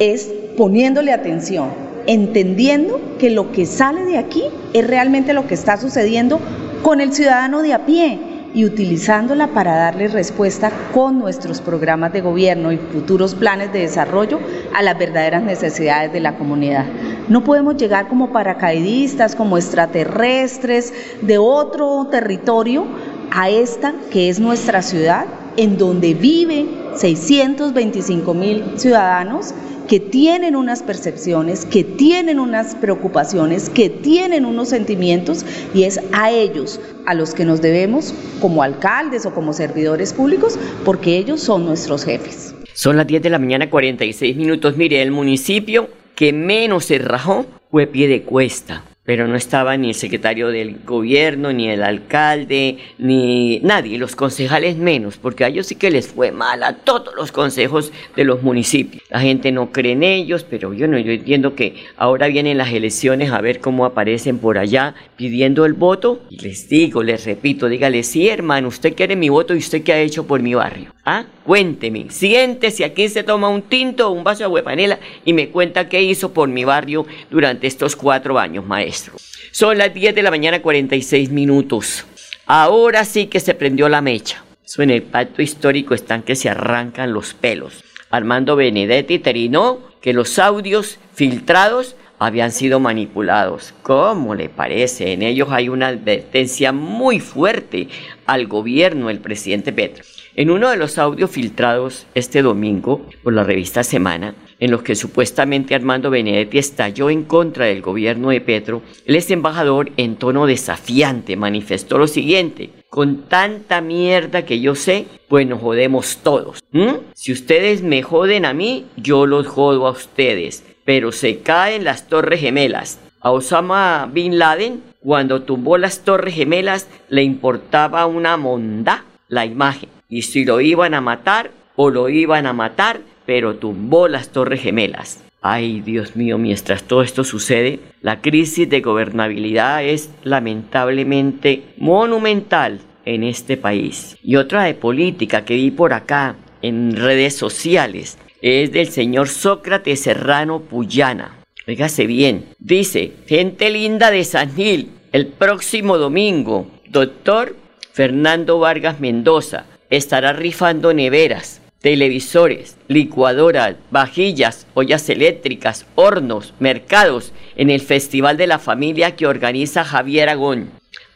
es 0.00 0.39
poniéndole 0.56 1.12
atención, 1.12 1.68
entendiendo 2.06 3.00
que 3.18 3.30
lo 3.30 3.52
que 3.52 3.66
sale 3.66 4.04
de 4.04 4.18
aquí 4.18 4.44
es 4.72 4.86
realmente 4.86 5.32
lo 5.32 5.46
que 5.46 5.54
está 5.54 5.76
sucediendo 5.76 6.40
con 6.82 7.00
el 7.00 7.12
ciudadano 7.12 7.62
de 7.62 7.74
a 7.74 7.86
pie 7.86 8.18
y 8.52 8.64
utilizándola 8.64 9.48
para 9.48 9.76
darle 9.76 10.08
respuesta 10.08 10.72
con 10.92 11.18
nuestros 11.18 11.60
programas 11.60 12.12
de 12.12 12.20
gobierno 12.20 12.72
y 12.72 12.78
futuros 12.78 13.34
planes 13.34 13.72
de 13.72 13.80
desarrollo 13.80 14.40
a 14.74 14.82
las 14.82 14.98
verdaderas 14.98 15.42
necesidades 15.42 16.12
de 16.12 16.20
la 16.20 16.36
comunidad. 16.36 16.86
No 17.28 17.44
podemos 17.44 17.76
llegar 17.76 18.08
como 18.08 18.32
paracaidistas, 18.32 19.36
como 19.36 19.56
extraterrestres 19.56 20.92
de 21.22 21.38
otro 21.38 22.08
territorio 22.10 22.86
a 23.30 23.50
esta 23.50 23.94
que 24.10 24.28
es 24.28 24.40
nuestra 24.40 24.82
ciudad, 24.82 25.26
en 25.56 25.78
donde 25.78 26.14
viven 26.14 26.68
625 26.96 28.34
mil 28.34 28.64
ciudadanos 28.76 29.54
que 29.90 29.98
tienen 29.98 30.54
unas 30.54 30.84
percepciones, 30.84 31.66
que 31.66 31.82
tienen 31.82 32.38
unas 32.38 32.76
preocupaciones, 32.76 33.68
que 33.68 33.90
tienen 33.90 34.44
unos 34.44 34.68
sentimientos 34.68 35.44
y 35.74 35.82
es 35.82 36.00
a 36.12 36.30
ellos 36.30 36.80
a 37.06 37.14
los 37.14 37.34
que 37.34 37.44
nos 37.44 37.60
debemos 37.60 38.14
como 38.40 38.62
alcaldes 38.62 39.26
o 39.26 39.34
como 39.34 39.52
servidores 39.52 40.12
públicos 40.12 40.56
porque 40.84 41.16
ellos 41.16 41.40
son 41.40 41.66
nuestros 41.66 42.04
jefes. 42.04 42.54
Son 42.72 42.96
las 42.96 43.08
10 43.08 43.20
de 43.20 43.30
la 43.30 43.40
mañana 43.40 43.68
46 43.68 44.36
minutos. 44.36 44.76
Mire, 44.76 45.02
el 45.02 45.10
municipio 45.10 45.88
que 46.14 46.32
menos 46.32 46.84
se 46.84 46.98
rajó 46.98 47.46
fue 47.68 47.88
pie 47.88 48.06
de 48.06 48.22
cuesta 48.22 48.84
pero 49.10 49.26
no 49.26 49.34
estaba 49.34 49.76
ni 49.76 49.88
el 49.88 49.96
secretario 49.96 50.50
del 50.50 50.84
gobierno, 50.86 51.52
ni 51.52 51.68
el 51.68 51.82
alcalde, 51.82 52.78
ni 52.96 53.58
nadie, 53.58 53.98
los 53.98 54.14
concejales 54.14 54.76
menos, 54.76 55.16
porque 55.16 55.44
a 55.44 55.48
ellos 55.48 55.66
sí 55.66 55.74
que 55.74 55.90
les 55.90 56.06
fue 56.06 56.30
mal 56.30 56.62
a 56.62 56.74
todos 56.74 57.12
los 57.16 57.32
consejos 57.32 57.92
de 58.14 58.22
los 58.22 58.44
municipios. 58.44 59.02
La 59.10 59.18
gente 59.18 59.50
no 59.50 59.72
cree 59.72 59.94
en 59.94 60.04
ellos, 60.04 60.46
pero 60.48 60.72
yo 60.74 60.86
no, 60.86 60.96
yo 60.96 61.10
entiendo 61.10 61.56
que 61.56 61.74
ahora 61.96 62.28
vienen 62.28 62.56
las 62.56 62.72
elecciones 62.72 63.32
a 63.32 63.40
ver 63.40 63.58
cómo 63.58 63.84
aparecen 63.84 64.38
por 64.38 64.58
allá 64.58 64.94
pidiendo 65.16 65.66
el 65.66 65.72
voto. 65.72 66.20
Y 66.30 66.38
les 66.38 66.68
digo, 66.68 67.02
les 67.02 67.24
repito, 67.24 67.68
dígale, 67.68 68.04
sí 68.04 68.28
hermano, 68.28 68.68
usted 68.68 68.94
quiere 68.94 69.16
mi 69.16 69.28
voto 69.28 69.56
y 69.56 69.58
usted 69.58 69.82
qué 69.82 69.92
ha 69.92 70.00
hecho 70.00 70.24
por 70.24 70.40
mi 70.40 70.54
barrio. 70.54 70.92
¿Ah? 71.04 71.24
Cuénteme, 71.44 72.06
siéntese 72.10 72.84
aquí 72.84 73.08
se 73.08 73.22
toma 73.22 73.48
un 73.48 73.62
tinto 73.62 74.08
o 74.08 74.12
un 74.12 74.22
vaso 74.22 74.44
de 74.44 74.48
huepanela 74.48 74.98
y 75.24 75.32
me 75.32 75.48
cuenta 75.48 75.88
qué 75.88 76.02
hizo 76.02 76.32
por 76.32 76.48
mi 76.48 76.64
barrio 76.64 77.06
durante 77.30 77.66
estos 77.66 77.96
cuatro 77.96 78.38
años, 78.38 78.66
maestro. 78.66 79.14
Son 79.50 79.78
las 79.78 79.94
10 79.94 80.14
de 80.14 80.22
la 80.22 80.30
mañana 80.30 80.60
46 80.60 81.30
minutos. 81.30 82.04
Ahora 82.46 83.04
sí 83.04 83.26
que 83.26 83.40
se 83.40 83.54
prendió 83.54 83.88
la 83.88 84.02
mecha. 84.02 84.44
En 84.78 84.90
el 84.90 85.02
pacto 85.02 85.42
histórico 85.42 85.94
están 85.94 86.22
que 86.22 86.36
se 86.36 86.48
arrancan 86.48 87.12
los 87.12 87.34
pelos. 87.34 87.82
Armando 88.10 88.54
Benedetti 88.54 89.18
terinó 89.18 89.80
que 90.00 90.12
los 90.12 90.38
audios 90.38 90.98
filtrados 91.12 91.96
habían 92.18 92.52
sido 92.52 92.78
manipulados. 92.78 93.74
¿Cómo 93.82 94.34
le 94.34 94.48
parece? 94.48 95.12
En 95.12 95.22
ellos 95.22 95.48
hay 95.50 95.68
una 95.68 95.88
advertencia 95.88 96.70
muy 96.70 97.18
fuerte 97.18 97.88
al 98.26 98.46
gobierno 98.46 99.08
del 99.08 99.20
presidente 99.20 99.72
Petro. 99.72 100.04
En 100.40 100.50
uno 100.50 100.70
de 100.70 100.78
los 100.78 100.96
audios 100.96 101.30
filtrados 101.30 102.06
este 102.14 102.40
domingo 102.40 103.04
por 103.22 103.34
la 103.34 103.44
revista 103.44 103.84
Semana, 103.84 104.34
en 104.58 104.70
los 104.70 104.82
que 104.82 104.94
supuestamente 104.94 105.74
Armando 105.74 106.08
Benedetti 106.08 106.56
estalló 106.56 107.10
en 107.10 107.24
contra 107.24 107.66
del 107.66 107.82
gobierno 107.82 108.30
de 108.30 108.40
Petro, 108.40 108.80
el 109.04 109.16
ex 109.16 109.30
embajador 109.30 109.90
en 109.98 110.16
tono 110.16 110.46
desafiante 110.46 111.36
manifestó 111.36 111.98
lo 111.98 112.06
siguiente, 112.06 112.70
con 112.88 113.24
tanta 113.28 113.82
mierda 113.82 114.46
que 114.46 114.60
yo 114.60 114.74
sé, 114.74 115.04
pues 115.28 115.46
nos 115.46 115.60
jodemos 115.60 116.20
todos. 116.22 116.64
Si 117.12 117.32
ustedes 117.32 117.82
me 117.82 118.02
joden 118.02 118.46
a 118.46 118.54
mí, 118.54 118.86
yo 118.96 119.26
los 119.26 119.46
jodo 119.46 119.86
a 119.86 119.90
ustedes 119.90 120.64
pero 120.86 121.12
se 121.12 121.40
caen 121.40 121.84
las 121.84 122.08
torres 122.08 122.40
gemelas. 122.40 122.98
A 123.20 123.30
Osama 123.30 124.08
Bin 124.10 124.38
Laden, 124.38 124.82
cuando 125.00 125.42
tumbó 125.42 125.76
las 125.76 126.00
torres 126.00 126.34
gemelas, 126.34 126.88
le 127.10 127.22
importaba 127.22 128.06
una 128.06 128.38
monda 128.38 129.04
la 129.28 129.44
imagen. 129.44 129.99
Y 130.10 130.22
si 130.22 130.44
lo 130.44 130.60
iban 130.60 130.92
a 130.94 131.00
matar, 131.00 131.52
o 131.76 131.88
lo 131.88 132.08
iban 132.08 132.46
a 132.46 132.52
matar, 132.52 133.00
pero 133.24 133.54
tumbó 133.54 134.08
las 134.08 134.30
torres 134.30 134.60
gemelas. 134.60 135.22
Ay, 135.40 135.80
Dios 135.80 136.16
mío, 136.16 136.36
mientras 136.36 136.82
todo 136.82 137.02
esto 137.02 137.24
sucede, 137.24 137.80
la 138.02 138.20
crisis 138.20 138.68
de 138.68 138.82
gobernabilidad 138.82 139.82
es 139.82 140.10
lamentablemente 140.22 141.62
monumental 141.78 142.80
en 143.06 143.22
este 143.22 143.56
país. 143.56 144.18
Y 144.22 144.36
otra 144.36 144.64
de 144.64 144.74
política 144.74 145.44
que 145.46 145.54
vi 145.54 145.70
por 145.70 145.94
acá 145.94 146.36
en 146.60 146.96
redes 146.96 147.36
sociales 147.36 148.18
es 148.42 148.72
del 148.72 148.88
señor 148.88 149.28
Sócrates 149.28 150.00
Serrano 150.00 150.60
Puyana. 150.60 151.38
Fíjase 151.64 152.06
bien, 152.06 152.46
dice, 152.58 153.12
gente 153.26 153.70
linda 153.70 154.10
de 154.10 154.24
San 154.24 154.54
Gil, 154.54 154.90
el 155.12 155.28
próximo 155.28 155.96
domingo, 155.96 156.66
doctor 156.88 157.56
Fernando 157.92 158.58
Vargas 158.58 159.00
Mendoza 159.00 159.66
estará 159.90 160.32
rifando 160.32 160.94
neveras, 160.94 161.60
televisores, 161.80 162.76
licuadoras, 162.88 163.76
vajillas, 163.90 164.66
ollas 164.74 165.08
eléctricas, 165.08 165.86
hornos, 165.94 166.54
mercados 166.58 167.32
en 167.56 167.70
el 167.70 167.80
Festival 167.80 168.36
de 168.36 168.46
la 168.46 168.58
Familia 168.58 169.16
que 169.16 169.26
organiza 169.26 169.84
Javier 169.84 170.28
Agón. 170.28 170.70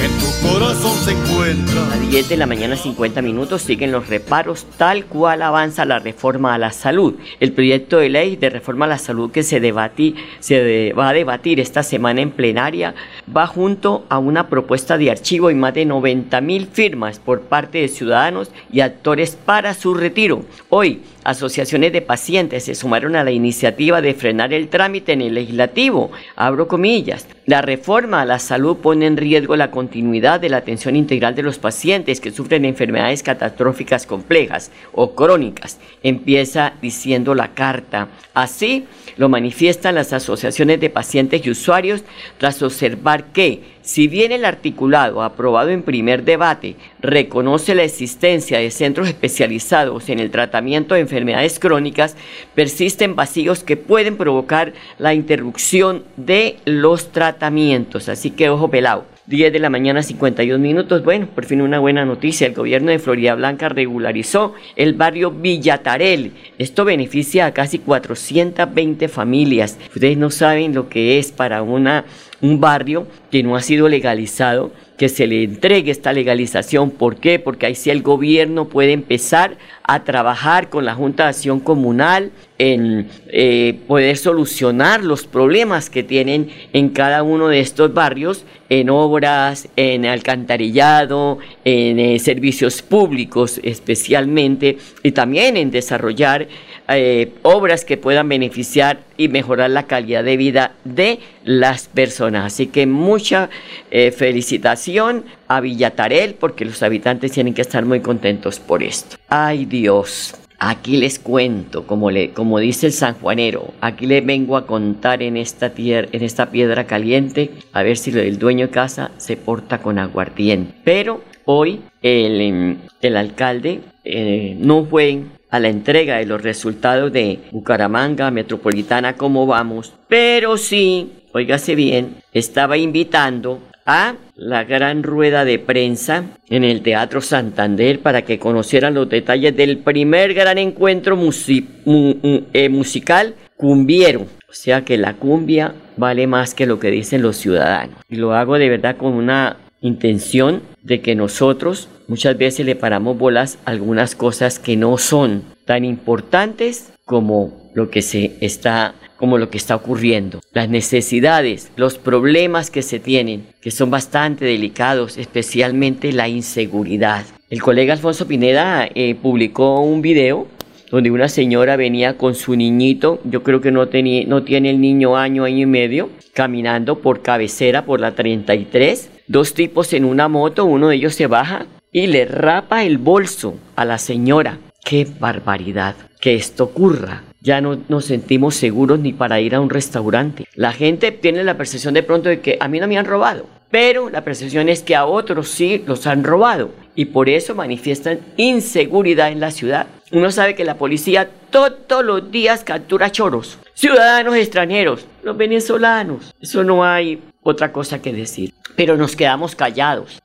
En 0.04 0.12
tu 0.20 0.48
corazón 0.48 0.98
se 0.98 1.12
encuentra. 1.12 1.94
A 1.94 1.98
10 1.98 2.30
de 2.30 2.38
la 2.38 2.46
mañana 2.46 2.76
50 2.76 3.22
minutos 3.22 3.62
siguen 3.62 3.92
los 3.92 4.08
reparos 4.08 4.66
tal 4.78 5.06
cual 5.06 5.42
avanza 5.42 5.86
la 5.86 6.00
reforma 6.00 6.54
a 6.54 6.58
la 6.58 6.72
salud. 6.72 7.16
El 7.40 7.54
proyecto 7.54 7.98
de 7.98 8.10
ley 8.10 8.36
de 8.36 8.50
reforma 8.50 8.86
a 8.86 8.90
la 8.90 8.98
salud 8.98 9.32
que 9.32 9.44
se, 9.44 9.60
debatí, 9.60 10.16
se 10.40 10.94
va 10.94 11.10
a 11.10 11.14
debatir 11.14 11.60
esta 11.60 11.84
semana 11.84 12.22
en 12.22 12.32
plenaria 12.32 12.96
va 13.36 13.48
junto 13.48 14.06
a 14.10 14.20
una 14.20 14.48
propuesta 14.50 14.98
de 14.98 15.12
archivo 15.12 15.52
y 15.52 15.56
más 15.56 15.74
de 15.74 15.86
90 15.86 16.42
mil 16.42 16.68
firmas 16.68 17.20
por 17.20 17.42
parte 17.42 17.80
de 17.80 17.88
ciudadanos 17.88 18.52
y 18.72 18.82
actores 18.82 19.36
para 19.36 19.74
su 19.74 19.94
retiro. 19.94 20.44
Hoy 20.70 21.02
asociaciones 21.24 21.94
de 21.94 22.02
pacientes 22.02 22.64
se 22.64 22.76
sumaron 22.76 23.16
a 23.16 23.24
la 23.24 23.32
iniciativa 23.32 24.02
de 24.02 24.14
frenar 24.14 24.54
el 24.54 24.70
trámite 24.70 25.14
en 25.14 25.22
el 25.22 25.36
legislativo. 25.36 26.12
Abro 26.36 26.68
comillas. 26.68 27.28
La 27.50 27.64
reforma 27.64 28.22
a 28.22 28.26
la 28.26 28.38
salud 28.38 28.78
pone 28.78 29.08
en 29.08 29.18
riesgo 29.18 29.56
la 29.56 29.72
continuidad 29.72 30.40
de 30.40 30.50
la 30.50 30.58
atención 30.58 30.96
integral 30.96 31.34
de 31.34 31.42
los 31.42 31.58
pacientes 31.58 32.22
que 32.22 32.30
sufren 32.30 32.64
enfermedades 32.64 33.24
catastróficas 33.24 34.06
complejas 34.06 34.70
o 34.92 35.16
crónicas. 35.16 35.80
Empieza 36.04 36.74
diciendo 36.80 37.34
la 37.34 37.56
carta. 37.56 38.10
Así 38.36 38.86
lo 39.20 39.28
manifiestan 39.28 39.96
las 39.96 40.14
asociaciones 40.14 40.80
de 40.80 40.90
pacientes 40.90 41.46
y 41.46 41.50
usuarios 41.52 42.04
tras 42.38 42.64
observar 42.64 43.26
que 43.34 43.62
si 43.82 44.08
bien 44.08 44.32
el 44.32 44.46
articulado 44.46 45.22
aprobado 45.22 45.72
en 45.72 45.84
primer 45.84 46.24
debate 46.24 46.78
reconoce 47.02 47.76
la 47.76 47.84
existencia 47.84 48.60
de 48.60 48.72
centros 48.72 49.10
especializados 49.10 50.08
en 50.08 50.20
el 50.20 50.32
tratamiento 50.32 50.96
de 50.96 51.02
enfermedades 51.02 51.60
crónicas, 51.60 52.16
persisten 52.56 53.18
vacíos 53.18 53.62
que 53.62 53.76
pueden 53.76 54.16
provocar 54.16 54.72
la 54.98 55.14
interrupción 55.14 56.06
de 56.16 56.56
los 56.64 57.12
tratamientos. 57.12 58.08
Así 58.08 58.32
que 58.32 58.50
ojo 58.50 58.70
pelado. 58.70 59.19
10 59.30 59.54
de 59.54 59.60
la 59.60 59.70
mañana 59.70 60.02
52 60.02 60.60
minutos. 60.60 61.04
Bueno, 61.04 61.28
por 61.28 61.46
fin 61.46 61.62
una 61.62 61.78
buena 61.78 62.04
noticia. 62.04 62.48
El 62.48 62.56
gobierno 62.56 62.90
de 62.90 62.98
Florida 62.98 63.36
Blanca 63.36 63.70
regularizó 63.70 64.56
el 64.76 64.94
barrio 64.96 65.30
Villatarel. 65.30 66.32
Esto 66.58 66.84
beneficia 66.84 67.46
a 67.46 67.54
casi 67.54 67.78
420 67.78 69.08
familias. 69.08 69.78
Ustedes 69.94 70.18
no 70.18 70.32
saben 70.32 70.74
lo 70.74 70.90
que 70.90 71.20
es 71.20 71.32
para 71.32 71.62
una, 71.62 72.06
un 72.42 72.60
barrio 72.60 73.06
que 73.30 73.44
no 73.44 73.56
ha 73.56 73.62
sido 73.62 73.88
legalizado 73.88 74.72
que 75.00 75.08
se 75.08 75.28
le 75.28 75.46
entregue 75.46 75.92
esta 75.92 76.12
legalización. 76.12 76.92
¿Por 76.92 77.16
qué? 77.16 77.40
Porque 77.40 77.66
ahí 77.66 77.76
sí 77.76 77.90
el 77.90 78.04
gobierno 78.04 78.68
puede 78.68 78.92
empezar 78.92 79.58
a 79.82 80.04
trabajar 80.04 80.70
con 80.70 80.84
la 80.84 80.94
Junta 80.94 81.24
de 81.24 81.30
Acción 81.30 81.62
Comunal 81.62 82.32
en 82.58 83.08
eh, 83.30 83.80
poder 83.88 84.18
solucionar 84.18 85.02
los 85.02 85.26
problemas 85.26 85.90
que 85.90 86.04
tienen 86.04 86.50
en 86.74 86.90
cada 86.90 87.24
uno 87.24 87.48
de 87.48 87.62
estos 87.62 87.94
barrios, 87.94 88.44
en 88.68 88.90
obras, 88.90 89.70
en 89.78 90.06
alcantarillado, 90.06 91.40
en 91.64 91.98
eh, 91.98 92.20
servicios 92.20 92.82
públicos 92.82 93.62
especialmente, 93.64 94.80
y 95.02 95.14
también 95.14 95.56
en 95.56 95.72
desarrollar 95.72 96.50
eh, 96.90 97.34
obras 97.44 97.86
que 97.86 97.98
puedan 97.98 98.28
beneficiar 98.30 99.00
y 99.18 99.28
mejorar 99.28 99.70
la 99.70 99.84
calidad 99.84 100.24
de 100.24 100.38
vida 100.38 100.74
de 100.84 101.20
las 101.44 101.88
personas. 101.88 102.46
Así 102.46 102.68
que 102.68 102.88
mucha 102.88 103.50
eh, 103.92 104.12
felicitación 104.12 105.26
a 105.48 105.62
Villatarel 105.62 106.36
porque 106.36 106.66
los 106.66 106.82
habitantes 106.84 107.32
tienen 107.32 107.54
que 107.54 107.62
estar 107.62 107.86
muy 107.86 108.00
contentos 108.00 108.60
por 108.60 108.84
esto. 108.84 109.18
Ay 109.28 109.66
Dios. 109.66 110.36
Aquí 110.62 110.98
les 110.98 111.20
cuento, 111.20 111.88
como, 111.88 112.12
le, 112.12 112.32
como 112.32 112.60
dice 112.60 112.88
el 112.88 112.92
sanjuanero, 112.92 113.74
aquí 113.80 114.06
les 114.06 114.26
vengo 114.26 114.58
a 114.58 114.68
contar 114.68 115.24
en 115.24 115.38
esta, 115.38 115.72
en 115.78 116.22
esta 116.22 116.52
piedra 116.52 116.84
caliente, 116.84 117.52
a 117.72 117.82
ver 117.82 117.96
si 117.96 118.12
el 118.12 118.38
dueño 118.38 118.68
de 118.68 118.74
casa 118.74 119.12
se 119.16 119.38
porta 119.38 119.78
con 119.78 119.98
aguardiente. 120.00 120.74
Pero 120.84 121.22
hoy 121.46 121.80
el, 122.02 122.42
em, 122.42 122.78
el 123.02 123.16
alcalde 123.16 123.80
eh, 124.04 124.58
no 124.60 124.84
fue 124.84 125.22
a 125.50 125.60
la 125.60 125.70
entrega 125.70 126.18
de 126.18 126.26
los 126.26 126.42
resultados 126.42 127.12
de 127.12 127.40
Bucaramanga 127.52 128.32
Metropolitana, 128.32 129.16
cómo 129.16 129.46
vamos, 129.46 129.94
pero 130.08 130.58
sí, 130.58 131.12
óigase 131.32 131.76
bien, 131.76 132.18
estaba 132.34 132.78
invitando 132.78 133.60
a 133.86 134.16
la 134.36 134.66
gran 134.66 135.02
rueda 135.02 135.46
de 135.46 135.58
prensa 135.58 136.24
en 136.48 136.64
el 136.64 136.82
Teatro 136.82 137.22
Santander 137.22 138.00
para 138.00 138.22
que 138.22 138.38
conocieran 138.38 138.94
los 138.94 139.10
detalles 139.10 139.56
del 139.58 139.80
primer 139.80 140.36
gran 140.36 140.60
encuentro 140.60 141.18
eh, 141.18 142.70
musical 142.70 143.34
cumbiero. 143.58 144.28
O 144.48 144.54
sea 144.54 144.86
que 144.86 144.98
la 144.98 145.16
cumbia 145.16 145.74
vale 145.98 146.28
más 146.28 146.54
que 146.54 146.68
lo 146.68 146.80
que 146.80 146.92
dicen 146.92 147.24
los 147.24 147.38
ciudadanos. 147.38 147.96
Y 148.08 148.16
lo 148.16 148.34
hago 148.34 148.60
de 148.60 148.70
verdad 148.70 148.96
con 148.96 149.14
una 149.14 149.58
intención 149.82 150.62
de 150.84 151.02
que 151.02 151.16
nosotros 151.16 151.90
muchas 152.10 152.38
veces 152.38 152.66
le 152.66 152.76
paramos 152.76 153.18
bolas 153.18 153.58
a 153.64 153.72
algunas 153.72 154.16
cosas 154.16 154.60
que 154.60 154.76
no 154.76 154.98
son 154.98 155.44
tan 155.66 155.86
importantes 155.86 156.92
como 157.06 157.72
lo 157.74 157.90
que 157.90 158.02
se 158.02 158.36
está 158.42 158.96
como 159.16 159.38
lo 159.38 159.50
que 159.50 159.58
está 159.58 159.76
ocurriendo. 159.76 160.40
Las 160.54 160.70
necesidades, 160.70 161.72
los 161.76 161.98
problemas 161.98 162.72
que 162.72 162.82
se 162.82 163.00
tienen, 163.00 163.48
que 163.62 163.70
son 163.70 163.92
bastante 163.92 164.46
delicados, 164.46 165.18
especialmente 165.18 166.14
la 166.14 166.30
inseguridad. 166.30 167.26
El 167.50 167.62
colega 167.62 167.92
Alfonso 167.92 168.30
Pineda 168.30 168.88
eh, 168.96 169.16
publicó 169.16 169.82
un 169.82 170.02
video 170.02 170.48
donde 170.90 171.12
una 171.12 171.28
señora 171.28 171.76
venía 171.76 172.18
con 172.18 172.34
su 172.34 172.56
niñito, 172.56 173.20
yo 173.26 173.44
creo 173.44 173.60
que 173.60 173.72
no, 173.72 173.82
no 173.84 174.44
tiene 174.44 174.70
el 174.70 174.80
niño 174.80 175.18
año, 175.18 175.44
año 175.44 175.58
y 175.58 175.66
medio, 175.66 176.10
caminando 176.34 177.00
por 177.00 177.22
cabecera 177.22 177.84
por 177.84 178.00
la 178.00 178.16
33 178.16 179.10
Dos 179.28 179.54
tipos 179.54 179.94
en 179.94 180.06
una 180.06 180.28
moto, 180.28 180.66
uno 180.66 180.88
de 180.88 180.96
ellos 180.96 181.14
se 181.14 181.28
baja 181.28 181.68
y 181.92 182.08
le 182.08 182.26
rapa 182.26 182.84
el 182.84 182.98
bolso 182.98 183.56
a 183.76 183.86
la 183.86 183.98
señora. 183.98 184.60
¡Qué 184.84 185.08
barbaridad! 185.20 185.96
Que 186.20 186.36
esto 186.36 186.66
ocurra. 186.66 187.24
Ya 187.42 187.62
no 187.62 187.80
nos 187.88 188.06
sentimos 188.06 188.56
seguros 188.56 189.00
ni 189.00 189.14
para 189.14 189.40
ir 189.40 189.56
a 189.56 189.62
un 189.62 189.70
restaurante. 189.70 190.46
La 190.56 190.74
gente 190.74 191.12
tiene 191.12 191.44
la 191.44 191.58
percepción 191.58 191.94
de 191.94 192.04
pronto 192.04 192.28
de 192.28 192.42
que 192.42 192.58
a 192.60 192.68
mí 192.68 192.80
no 192.80 192.88
me 192.88 192.98
han 192.98 193.06
robado, 193.06 193.46
pero 193.72 194.10
la 194.10 194.24
percepción 194.24 194.68
es 194.68 194.84
que 194.84 194.96
a 194.96 195.06
otros 195.06 195.48
sí 195.48 195.84
los 195.88 196.06
han 196.06 196.24
robado 196.24 196.72
y 196.96 197.06
por 197.06 197.30
eso 197.30 197.56
manifiestan 197.56 198.20
inseguridad 198.36 199.32
en 199.32 199.40
la 199.40 199.52
ciudad. 199.52 199.88
Uno 200.12 200.32
sabe 200.32 200.56
que 200.56 200.66
la 200.66 200.76
policía 200.76 201.30
todos 201.50 202.04
los 202.04 202.30
días 202.30 202.64
captura 202.64 203.12
choros, 203.12 203.58
ciudadanos 203.74 204.36
extranjeros, 204.36 205.06
los 205.24 205.38
venezolanos. 205.38 206.34
Eso 206.42 206.64
no 206.64 206.84
hay 206.84 207.22
otra 207.44 207.72
cosa 207.72 208.02
que 208.02 208.14
decir. 208.14 208.54
Pero 208.76 208.98
nos 208.98 209.16
quedamos 209.16 209.56
callados. 209.56 210.22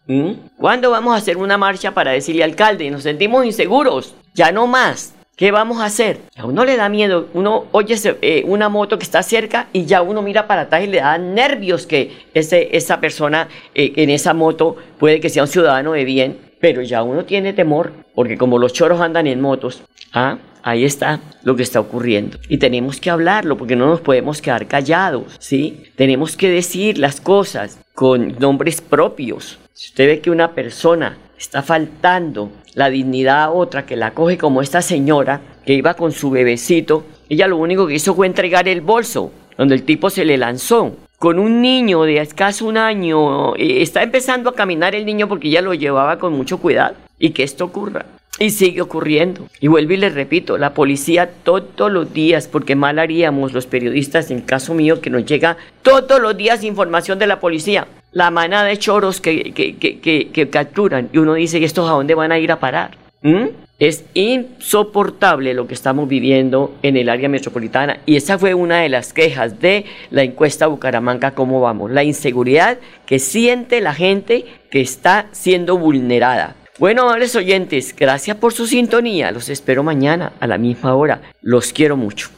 ¿Cuándo 0.57 0.91
vamos 0.91 1.15
a 1.15 1.19
hacer 1.19 1.37
una 1.37 1.59
marcha 1.59 1.93
para 1.93 2.13
decirle 2.13 2.45
al 2.45 2.51
alcalde, 2.51 2.91
nos 2.91 3.03
sentimos 3.03 3.45
inseguros? 3.45 4.15
Ya 4.35 4.53
no 4.53 4.67
más. 4.67 5.15
¿Qué 5.37 5.51
vamos 5.51 5.81
a 5.81 5.87
hacer? 5.87 6.21
A 6.37 6.47
uno 6.47 6.65
le 6.65 6.77
da 6.77 6.89
miedo, 6.89 7.27
uno 7.35 7.65
oye 7.73 7.97
eh, 8.23 8.45
una 8.47 8.69
moto 8.69 8.99
que 8.99 9.03
está 9.03 9.21
cerca 9.25 9.67
y 9.73 9.85
ya 9.85 10.01
uno 10.01 10.23
mira 10.23 10.47
para 10.47 10.63
atrás 10.63 10.85
y 10.85 10.87
le 10.87 10.99
da 10.99 11.19
nervios 11.19 11.89
que 11.89 12.29
ese, 12.35 12.77
esa 12.77 13.01
persona 13.01 13.49
eh, 13.75 13.95
en 13.97 14.11
esa 14.11 14.33
moto 14.33 14.77
puede 14.97 15.19
que 15.19 15.31
sea 15.31 15.43
un 15.43 15.49
ciudadano 15.49 15.91
de 15.91 16.05
bien, 16.05 16.39
pero 16.61 16.83
ya 16.83 17.03
uno 17.03 17.25
tiene 17.25 17.53
temor, 17.53 17.93
porque 18.15 18.39
como 18.39 18.61
los 18.61 18.73
choros 18.73 19.01
andan 19.01 19.27
en 19.27 19.41
motos, 19.41 19.83
¿ah? 20.13 20.39
Ahí 20.65 20.85
está 20.85 21.21
lo 21.45 21.55
que 21.55 21.63
está 21.63 21.79
ocurriendo. 21.79 22.39
Y 22.49 22.59
tenemos 22.59 22.99
que 22.99 23.11
hablarlo 23.11 23.57
porque 23.57 23.77
no 23.77 23.87
nos 23.87 24.01
podemos 24.01 24.43
quedar 24.43 24.67
callados, 24.67 25.37
¿sí? 25.39 25.85
Tenemos 25.95 26.37
que 26.37 26.51
decir 26.51 26.99
las 26.99 27.21
cosas 27.21 27.79
con 27.95 28.37
nombres 28.39 28.81
propios. 28.81 29.59
Si 29.75 29.91
usted 29.91 30.07
ve 30.07 30.21
que 30.21 30.31
una 30.31 30.53
persona 30.53 31.19
está 31.39 31.63
faltando 31.63 32.51
la 32.75 32.91
dignidad 32.91 33.45
a 33.45 33.51
otra 33.51 33.87
que 33.87 33.97
la 33.97 34.13
coge 34.13 34.39
como 34.39 34.63
esta 34.63 34.83
señora 34.83 35.41
que 35.65 35.75
iba 35.75 35.95
con 35.95 36.13
su 36.13 36.31
bebecito, 36.31 37.05
ella 37.29 37.47
lo 37.47 37.59
único 37.59 37.87
que 37.87 37.95
hizo 37.95 38.15
fue 38.15 38.27
entregar 38.27 38.67
el 38.67 38.81
bolso, 38.81 39.33
donde 39.57 39.75
el 39.75 39.85
tipo 39.85 40.11
se 40.11 40.25
le 40.25 40.39
lanzó. 40.39 40.97
Con 41.19 41.39
un 41.39 41.63
niño 41.63 42.03
de 42.03 42.19
escaso 42.19 42.67
un 42.67 42.77
año, 42.77 43.55
eh, 43.57 43.83
está 43.83 44.03
empezando 44.03 44.51
a 44.51 44.55
caminar 44.55 44.95
el 44.95 45.07
niño 45.07 45.29
porque 45.29 45.49
ella 45.49 45.63
lo 45.63 45.75
llevaba 45.75 46.19
con 46.19 46.33
mucho 46.33 46.59
cuidado 46.59 46.97
y 47.19 47.31
que 47.31 47.43
esto 47.43 47.65
ocurra. 47.65 48.05
Y 48.39 48.51
sigue 48.51 48.81
ocurriendo. 48.81 49.47
Y 49.61 49.69
vuelvo 49.69 49.93
y 49.93 49.97
les 49.97 50.13
repito, 50.13 50.59
la 50.59 50.75
policía 50.75 51.31
todos 51.45 51.91
los 51.91 52.13
días, 52.13 52.49
porque 52.49 52.75
mal 52.75 52.99
haríamos 52.99 53.53
los 53.53 53.67
periodistas, 53.67 54.31
en 54.31 54.41
caso 54.41 54.75
mío, 54.75 55.01
que 55.01 55.11
nos 55.11 55.25
llega 55.25 55.57
todos 55.83 56.21
los 56.21 56.37
días 56.37 56.65
información 56.65 57.19
de 57.19 57.29
la 57.29 57.39
policía. 57.39 57.87
La 58.11 58.31
manada 58.31 58.65
de 58.65 58.77
choros 58.77 59.21
que, 59.21 59.53
que, 59.53 60.49
capturan. 60.51 61.11
Y 61.13 61.19
uno 61.19 61.35
dice, 61.35 61.59
¿y 61.59 61.65
estos 61.65 61.89
a 61.89 61.93
dónde 61.93 62.15
van 62.15 62.33
a 62.33 62.39
ir 62.39 62.51
a 62.51 62.59
parar? 62.59 62.97
¿Mm? 63.23 63.47
Es 63.79 64.05
insoportable 64.15 65.53
lo 65.53 65.67
que 65.67 65.75
estamos 65.75 66.09
viviendo 66.09 66.77
en 66.83 66.97
el 66.97 67.09
área 67.09 67.29
metropolitana 67.29 67.99
y 68.07 68.15
esa 68.15 68.39
fue 68.39 68.55
una 68.55 68.81
de 68.81 68.89
las 68.89 69.13
quejas 69.13 69.61
de 69.61 69.85
la 70.11 70.23
encuesta 70.23 70.69
Bucaramanga, 70.69 71.33
¿cómo 71.33 71.61
vamos? 71.61 71.91
La 71.91 72.05
inseguridad 72.05 72.79
que 73.05 73.19
siente 73.19 73.81
la 73.81 73.93
gente 73.93 74.45
que 74.71 74.81
está 74.81 75.27
siendo 75.33 75.77
vulnerada. 75.77 76.55
Bueno, 76.79 77.03
amables 77.03 77.37
oyentes, 77.37 77.95
gracias 77.97 78.37
por 78.37 78.53
su 78.53 78.67
sintonía. 78.67 79.31
Los 79.31 79.49
espero 79.49 79.83
mañana 79.83 80.33
a 80.41 80.47
la 80.47 80.59
misma 80.59 80.95
hora. 80.95 81.23
Los 81.41 81.73
quiero 81.73 81.97
mucho. 81.97 82.31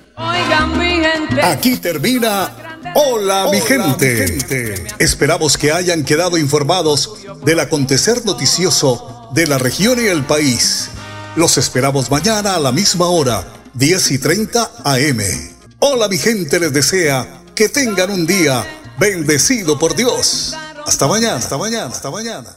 Aquí 1.42 1.77
termina 1.77 2.51
Hola, 2.94 3.49
mi, 3.51 3.61
gente. 3.61 4.75
Esperamos 4.99 5.59
que 5.59 5.72
hayan 5.72 6.05
quedado 6.05 6.38
informados 6.38 7.27
del 7.44 7.61
acontecer 7.61 8.25
noticioso 8.25 9.29
de 9.33 9.46
la 9.46 9.59
región 9.59 10.03
y 10.03 10.07
el 10.07 10.25
país. 10.25 10.88
Los 11.35 11.59
esperamos 11.59 12.11
mañana 12.11 12.55
a 12.55 12.61
la 12.61 12.72
misma 12.72 13.07
hora, 13.07 13.44
10 13.75 14.11
y 14.12 14.18
30 14.18 14.70
AM. 14.85 15.20
Hola, 15.81 16.09
mi 16.09 16.16
gente 16.16 16.59
les 16.59 16.72
desea 16.72 17.42
que 17.55 17.68
tengan 17.68 18.11
un 18.11 18.27
día 18.27 18.64
bendecido 18.99 19.79
por 19.79 19.94
Dios. 19.94 20.55
Hasta 20.87 21.07
mañana, 21.07 21.37
hasta 21.37 21.59
mañana, 21.59 21.87
hasta 21.87 22.11
mañana. 22.11 22.57